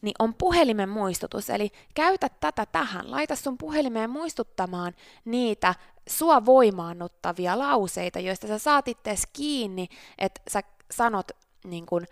niin 0.02 0.16
on 0.20 0.34
puhelimen 0.34 0.90
muistutus. 0.90 1.50
Eli 1.50 1.72
käytä 1.94 2.30
tätä 2.40 2.66
tähän. 2.66 3.12
Laita 3.12 3.36
sun 3.36 3.58
puhelimeen 3.58 4.10
muistuttamaan 4.10 4.94
niitä 5.26 5.76
sua 6.10 6.46
voimaannuttavia 6.46 7.60
lauseita, 7.60 8.20
joista 8.20 8.48
sä 8.48 8.58
saat 8.58 8.88
ittees 8.88 9.28
kiinni, 9.34 9.88
että 10.18 10.42
sä 10.48 10.62
sanot 10.92 11.32
niin 11.64 11.86
kun, 11.86 12.06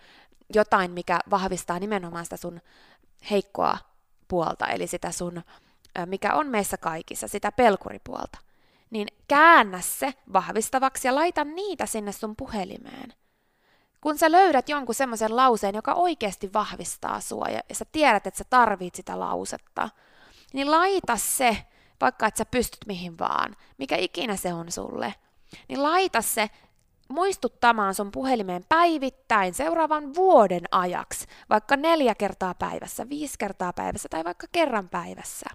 jotain, 0.54 0.90
mikä 0.90 1.18
vahvistaa 1.30 1.78
nimenomaan 1.78 2.24
sitä 2.24 2.36
sun 2.36 2.60
heikkoa 3.30 3.78
puolta, 4.28 4.66
eli 4.66 4.86
sitä 4.86 5.12
sun 5.12 5.42
mikä 6.06 6.34
on 6.34 6.48
meissä 6.48 6.76
kaikissa, 6.76 7.28
sitä 7.28 7.52
pelkuripuolta, 7.52 8.38
niin 8.90 9.08
käännä 9.28 9.80
se 9.80 10.14
vahvistavaksi 10.32 11.08
ja 11.08 11.14
laita 11.14 11.44
niitä 11.44 11.86
sinne 11.86 12.12
sun 12.12 12.36
puhelimeen. 12.36 13.12
Kun 14.00 14.18
sä 14.18 14.32
löydät 14.32 14.68
jonkun 14.68 14.94
semmoisen 14.94 15.36
lauseen, 15.36 15.74
joka 15.74 15.94
oikeasti 15.94 16.52
vahvistaa 16.52 17.20
sua 17.20 17.46
ja 17.48 17.60
sä 17.72 17.84
tiedät, 17.92 18.26
että 18.26 18.38
sä 18.38 18.44
tarvit 18.50 18.94
sitä 18.94 19.20
lausetta, 19.20 19.88
niin 20.52 20.70
laita 20.70 21.16
se, 21.16 21.56
vaikka 22.00 22.26
että 22.26 22.38
sä 22.38 22.44
pystyt 22.44 22.86
mihin 22.86 23.18
vaan, 23.18 23.56
mikä 23.78 23.96
ikinä 23.96 24.36
se 24.36 24.52
on 24.52 24.72
sulle, 24.72 25.14
niin 25.68 25.82
laita 25.82 26.22
se 26.22 26.50
muistuttamaan 27.08 27.94
sun 27.94 28.10
puhelimeen 28.10 28.64
päivittäin 28.68 29.54
seuraavan 29.54 30.14
vuoden 30.14 30.64
ajaksi, 30.70 31.26
vaikka 31.50 31.76
neljä 31.76 32.14
kertaa 32.14 32.54
päivässä, 32.54 33.08
viisi 33.08 33.34
kertaa 33.38 33.72
päivässä 33.72 34.08
tai 34.08 34.24
vaikka 34.24 34.46
kerran 34.52 34.88
päivässä. 34.88 35.46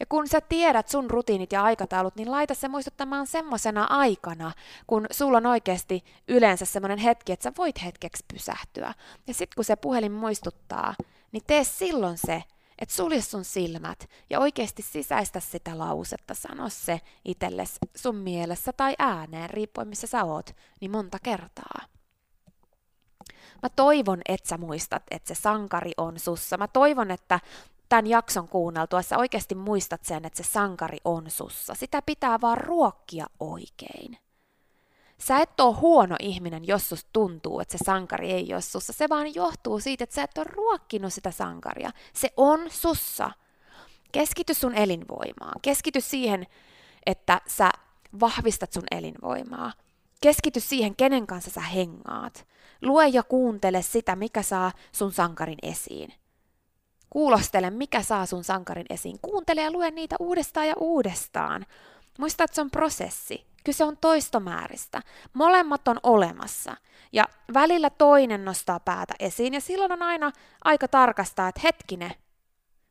Ja 0.00 0.06
kun 0.08 0.28
sä 0.28 0.40
tiedät 0.40 0.88
sun 0.88 1.10
rutiinit 1.10 1.52
ja 1.52 1.62
aikataulut, 1.62 2.16
niin 2.16 2.30
laita 2.30 2.54
se 2.54 2.68
muistuttamaan 2.68 3.26
semmoisena 3.26 3.84
aikana, 3.84 4.52
kun 4.86 5.06
sulla 5.10 5.36
on 5.38 5.46
oikeasti 5.46 6.04
yleensä 6.28 6.64
semmoinen 6.64 6.98
hetki, 6.98 7.32
että 7.32 7.44
sä 7.44 7.52
voit 7.58 7.84
hetkeksi 7.84 8.24
pysähtyä. 8.32 8.94
Ja 9.26 9.34
sitten 9.34 9.54
kun 9.56 9.64
se 9.64 9.76
puhelin 9.76 10.12
muistuttaa, 10.12 10.94
niin 11.32 11.42
tee 11.46 11.64
silloin 11.64 12.18
se, 12.18 12.42
että 12.78 12.94
sulje 12.94 13.22
sun 13.22 13.44
silmät 13.44 14.08
ja 14.30 14.40
oikeasti 14.40 14.82
sisäistä 14.82 15.40
sitä 15.40 15.78
lausetta, 15.78 16.34
sano 16.34 16.68
se 16.68 17.00
itsellesi 17.24 17.78
sun 17.96 18.16
mielessä 18.16 18.72
tai 18.72 18.94
ääneen, 18.98 19.50
riippuen 19.50 19.88
missä 19.88 20.06
sä 20.06 20.24
oot, 20.24 20.50
niin 20.80 20.90
monta 20.90 21.18
kertaa. 21.22 21.80
Mä 23.62 23.68
toivon, 23.76 24.20
että 24.28 24.48
sä 24.48 24.58
muistat, 24.58 25.02
että 25.10 25.34
se 25.34 25.40
sankari 25.40 25.92
on 25.96 26.18
sussa. 26.18 26.56
Mä 26.56 26.68
toivon, 26.68 27.10
että 27.10 27.40
tämän 27.90 28.06
jakson 28.06 28.48
kuunneltua 28.48 29.02
sä 29.02 29.18
oikeasti 29.18 29.54
muistat 29.54 30.04
sen, 30.04 30.24
että 30.24 30.42
se 30.42 30.48
sankari 30.52 30.98
on 31.04 31.30
sussa. 31.30 31.74
Sitä 31.74 32.02
pitää 32.02 32.40
vaan 32.40 32.58
ruokkia 32.58 33.26
oikein. 33.40 34.18
Sä 35.18 35.38
et 35.38 35.60
ole 35.60 35.76
huono 35.76 36.16
ihminen, 36.20 36.66
jos 36.66 36.88
susta 36.88 37.10
tuntuu, 37.12 37.60
että 37.60 37.78
se 37.78 37.84
sankari 37.84 38.32
ei 38.32 38.52
ole 38.52 38.60
sussa. 38.60 38.92
Se 38.92 39.08
vaan 39.08 39.34
johtuu 39.34 39.80
siitä, 39.80 40.04
että 40.04 40.14
sä 40.14 40.22
et 40.22 40.38
ole 40.38 40.46
ruokkinut 40.50 41.12
sitä 41.12 41.30
sankaria. 41.30 41.90
Se 42.12 42.30
on 42.36 42.60
sussa. 42.70 43.30
Keskity 44.12 44.54
sun 44.54 44.74
elinvoimaan. 44.74 45.60
Keskity 45.62 46.00
siihen, 46.00 46.46
että 47.06 47.40
sä 47.46 47.70
vahvistat 48.20 48.72
sun 48.72 48.84
elinvoimaa. 48.90 49.72
Keskity 50.20 50.60
siihen, 50.60 50.96
kenen 50.96 51.26
kanssa 51.26 51.50
sä 51.50 51.60
hengaat. 51.60 52.46
Lue 52.82 53.08
ja 53.08 53.22
kuuntele 53.22 53.82
sitä, 53.82 54.16
mikä 54.16 54.42
saa 54.42 54.72
sun 54.92 55.12
sankarin 55.12 55.58
esiin. 55.62 56.19
Kuulostele, 57.10 57.70
mikä 57.70 58.02
saa 58.02 58.26
sun 58.26 58.44
sankarin 58.44 58.86
esiin. 58.90 59.18
Kuuntele 59.22 59.62
ja 59.62 59.70
lue 59.70 59.90
niitä 59.90 60.16
uudestaan 60.18 60.68
ja 60.68 60.74
uudestaan. 60.78 61.66
Muista, 62.18 62.44
että 62.44 62.54
se 62.54 62.60
on 62.60 62.70
prosessi. 62.70 63.46
Kyse 63.64 63.84
on 63.84 63.96
toistomääristä. 63.96 65.02
Molemmat 65.32 65.88
on 65.88 66.00
olemassa. 66.02 66.76
Ja 67.12 67.28
välillä 67.54 67.90
toinen 67.90 68.44
nostaa 68.44 68.80
päätä 68.80 69.14
esiin 69.18 69.54
ja 69.54 69.60
silloin 69.60 69.92
on 69.92 70.02
aina 70.02 70.32
aika 70.64 70.88
tarkastaa, 70.88 71.48
että 71.48 71.60
hetkinen, 71.64 72.12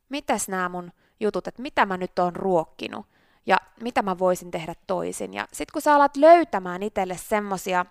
mitäs 0.10 0.48
nämä 0.48 0.70
mun 0.70 0.92
jutut, 1.20 1.48
että 1.48 1.62
mitä 1.62 1.86
mä 1.86 1.98
nyt 1.98 2.20
oon 2.20 2.36
ruokkinut 2.36 3.06
ja 3.46 3.58
mitä 3.82 4.02
mä 4.02 4.20
voisin 4.20 4.52
tehdä 4.52 4.76
toisin. 4.88 5.34
Ja 5.34 5.48
sitten 5.54 5.74
kun 5.74 5.82
sä 5.82 5.96
alat 5.96 6.18
löytämään 6.18 6.84
itselle 6.84 7.18
semmosia 7.18 7.86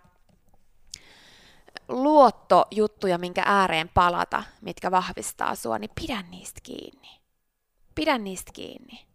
luottojuttuja, 1.89 3.19
minkä 3.19 3.43
ääreen 3.47 3.91
palata, 3.95 4.43
mitkä 4.61 4.91
vahvistaa 4.91 5.55
sua, 5.55 5.79
niin 5.79 5.91
pidä 6.01 6.23
niistä 6.31 6.61
kiinni. 6.63 7.21
Pidä 7.95 8.19
niistä 8.19 8.53
kiinni. 8.55 9.07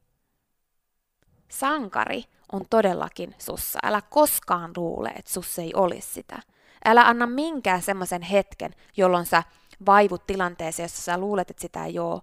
Sankari 1.49 2.23
on 2.51 2.61
todellakin 2.69 3.35
sussa. 3.39 3.79
Älä 3.83 4.01
koskaan 4.01 4.71
luule, 4.77 5.09
että 5.09 5.31
sussa 5.31 5.61
ei 5.61 5.71
olisi 5.75 6.13
sitä. 6.13 6.39
Älä 6.85 7.07
anna 7.07 7.27
minkään 7.27 7.81
semmoisen 7.81 8.21
hetken, 8.21 8.75
jolloin 8.97 9.25
sä 9.25 9.43
vaivut 9.85 10.27
tilanteeseen, 10.27 10.85
jossa 10.85 11.01
sä 11.01 11.17
luulet, 11.17 11.49
että 11.49 11.61
sitä 11.61 11.85
ei 11.85 11.99
ole, 11.99 12.21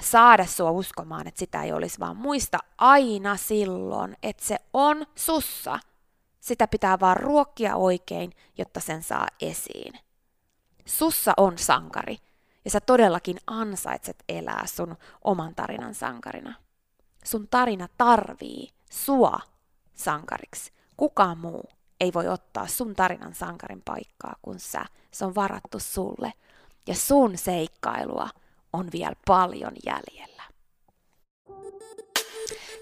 saada 0.00 0.46
sua 0.46 0.70
uskomaan, 0.70 1.26
että 1.26 1.38
sitä 1.38 1.62
ei 1.62 1.72
olisi, 1.72 2.00
vaan 2.00 2.16
muista 2.16 2.58
aina 2.78 3.36
silloin, 3.36 4.16
että 4.22 4.44
se 4.44 4.58
on 4.72 5.06
sussa. 5.14 5.78
Sitä 6.46 6.66
pitää 6.68 7.00
vaan 7.00 7.16
ruokkia 7.16 7.76
oikein, 7.76 8.32
jotta 8.58 8.80
sen 8.80 9.02
saa 9.02 9.26
esiin. 9.40 9.92
Sussa 10.84 11.32
on 11.36 11.58
sankari, 11.58 12.18
ja 12.64 12.70
sä 12.70 12.80
todellakin 12.80 13.36
ansaitset 13.46 14.24
elää 14.28 14.66
sun 14.66 14.96
oman 15.24 15.54
tarinan 15.54 15.94
sankarina. 15.94 16.54
Sun 17.24 17.48
tarina 17.48 17.88
tarvii 17.98 18.68
sua 18.90 19.40
sankariksi. 19.94 20.72
Kukaan 20.96 21.38
muu 21.38 21.64
ei 22.00 22.12
voi 22.14 22.28
ottaa 22.28 22.66
sun 22.66 22.94
tarinan 22.94 23.34
sankarin 23.34 23.82
paikkaa 23.84 24.36
kuin 24.42 24.60
sä. 24.60 24.84
Se 25.10 25.24
on 25.24 25.34
varattu 25.34 25.78
sulle. 25.78 26.32
Ja 26.86 26.94
sun 26.94 27.38
seikkailua 27.38 28.28
on 28.72 28.88
vielä 28.92 29.16
paljon 29.26 29.72
jäljellä. 29.86 30.35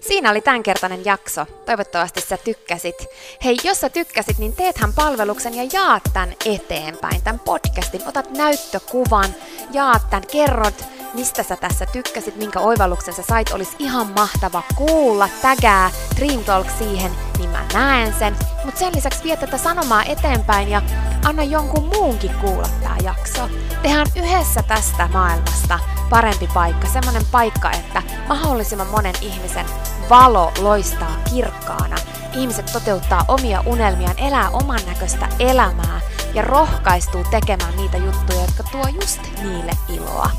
Siinä 0.07 0.31
oli 0.31 0.41
tämänkertainen 0.41 1.05
jakso. 1.05 1.45
Toivottavasti 1.65 2.21
sä 2.21 2.37
tykkäsit. 2.37 2.95
Hei, 3.43 3.57
jos 3.63 3.81
sä 3.81 3.89
tykkäsit, 3.89 4.37
niin 4.37 4.55
teethän 4.55 4.93
palveluksen 4.93 5.53
ja 5.53 5.63
jaat 5.73 6.03
tän 6.13 6.33
eteenpäin, 6.45 7.21
tämän 7.21 7.39
podcastin. 7.39 8.07
Otat 8.07 8.31
näyttökuvan, 8.31 9.35
jaat 9.71 10.09
tän, 10.09 10.27
kerrot, 10.31 10.85
mistä 11.13 11.43
sä 11.43 11.55
tässä 11.55 11.85
tykkäsit, 11.85 12.35
minkä 12.35 12.59
oivalluksen 12.59 13.13
sä 13.13 13.21
sait. 13.21 13.51
Olisi 13.51 13.75
ihan 13.79 14.07
mahtava 14.07 14.63
kuulla, 14.75 15.29
tägää 15.41 15.91
Dream 16.15 16.43
Talk 16.43 16.67
siihen, 16.77 17.11
niin 17.37 17.49
mä 17.49 17.65
näen 17.73 18.13
sen. 18.19 18.35
Mutta 18.65 18.79
sen 18.79 18.95
lisäksi 18.95 19.23
viet 19.23 19.39
tätä 19.39 19.57
sanomaa 19.57 20.03
eteenpäin 20.03 20.69
ja 20.69 20.81
anna 21.25 21.43
jonkun 21.43 21.89
muunkin 21.95 22.35
kuulla 22.41 22.69
tää 22.83 22.97
jakso. 23.03 23.49
Tehdään 23.81 24.07
yhdessä 24.15 24.63
tästä 24.63 25.09
maailmasta 25.13 25.79
parempi 26.09 26.49
paikka, 26.53 26.87
semmonen 26.87 27.25
paikka, 27.31 27.71
että 27.71 28.03
mahdollisimman 28.27 28.87
monen 28.87 29.15
ihmisen 29.21 29.65
valo 30.09 30.51
loistaa 30.61 31.15
kirkkaana. 31.33 31.95
Ihmiset 32.33 32.65
toteuttaa 32.73 33.25
omia 33.27 33.63
unelmiaan, 33.65 34.19
elää 34.19 34.49
oman 34.49 34.79
näköistä 34.87 35.29
elämää 35.39 36.01
ja 36.33 36.41
rohkaistuu 36.41 37.23
tekemään 37.31 37.75
niitä 37.75 37.97
juttuja, 37.97 38.41
jotka 38.41 38.63
tuo 38.71 38.87
just 39.01 39.21
niille 39.43 39.71
iloa. 39.89 40.29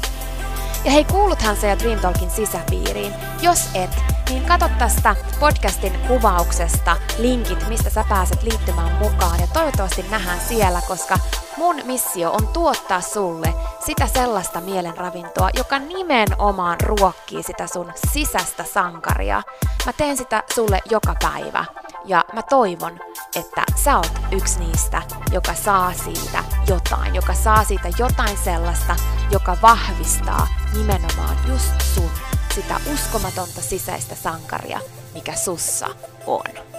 Ja 0.84 0.90
hei, 0.92 1.04
kuuluthan 1.04 1.56
se 1.56 1.70
jo 1.70 1.78
Dream 1.78 2.00
Talkin 2.00 2.30
sisäpiiriin. 2.30 3.14
Jos 3.42 3.68
et, 3.74 3.90
niin 4.28 4.44
katso 4.44 4.68
tästä 4.78 5.16
podcastin 5.40 5.92
kuvauksesta 6.08 6.96
linkit, 7.18 7.68
mistä 7.68 7.90
sä 7.90 8.04
pääset 8.08 8.42
liittymään 8.42 8.92
mukaan. 8.92 9.40
Ja 9.40 9.46
toivottavasti 9.46 10.04
nähdään 10.10 10.40
siellä, 10.48 10.80
koska 10.88 11.18
mun 11.56 11.76
missio 11.84 12.32
on 12.32 12.48
tuottaa 12.48 13.00
sulle 13.00 13.54
sitä 13.86 14.06
sellaista 14.06 14.60
mielenravintoa, 14.60 15.50
joka 15.54 15.78
nimenomaan 15.78 16.80
ruokkii 16.80 17.42
sitä 17.42 17.66
sun 17.66 17.92
sisäistä 18.12 18.64
sankaria. 18.64 19.42
Mä 19.86 19.92
teen 19.92 20.16
sitä 20.16 20.42
sulle 20.54 20.80
joka 20.90 21.14
päivä. 21.22 21.64
Ja 22.04 22.24
mä 22.32 22.42
toivon, 22.42 23.00
että 23.36 23.64
sä 23.84 23.96
oot 23.96 24.12
yksi 24.32 24.58
niistä, 24.58 25.02
joka 25.32 25.54
saa 25.54 25.92
siitä 25.92 26.44
jotain, 26.68 27.14
joka 27.14 27.34
saa 27.34 27.64
siitä 27.64 27.88
jotain 27.98 28.38
sellaista, 28.38 28.96
joka 29.30 29.56
vahvistaa 29.62 30.46
nimenomaan 30.74 31.36
just 31.48 31.80
sun 31.94 32.10
sitä 32.54 32.80
uskomatonta 32.92 33.60
sisäistä 33.60 34.14
sankaria, 34.14 34.80
mikä 35.14 35.34
sussa 35.34 35.86
on. 36.26 36.75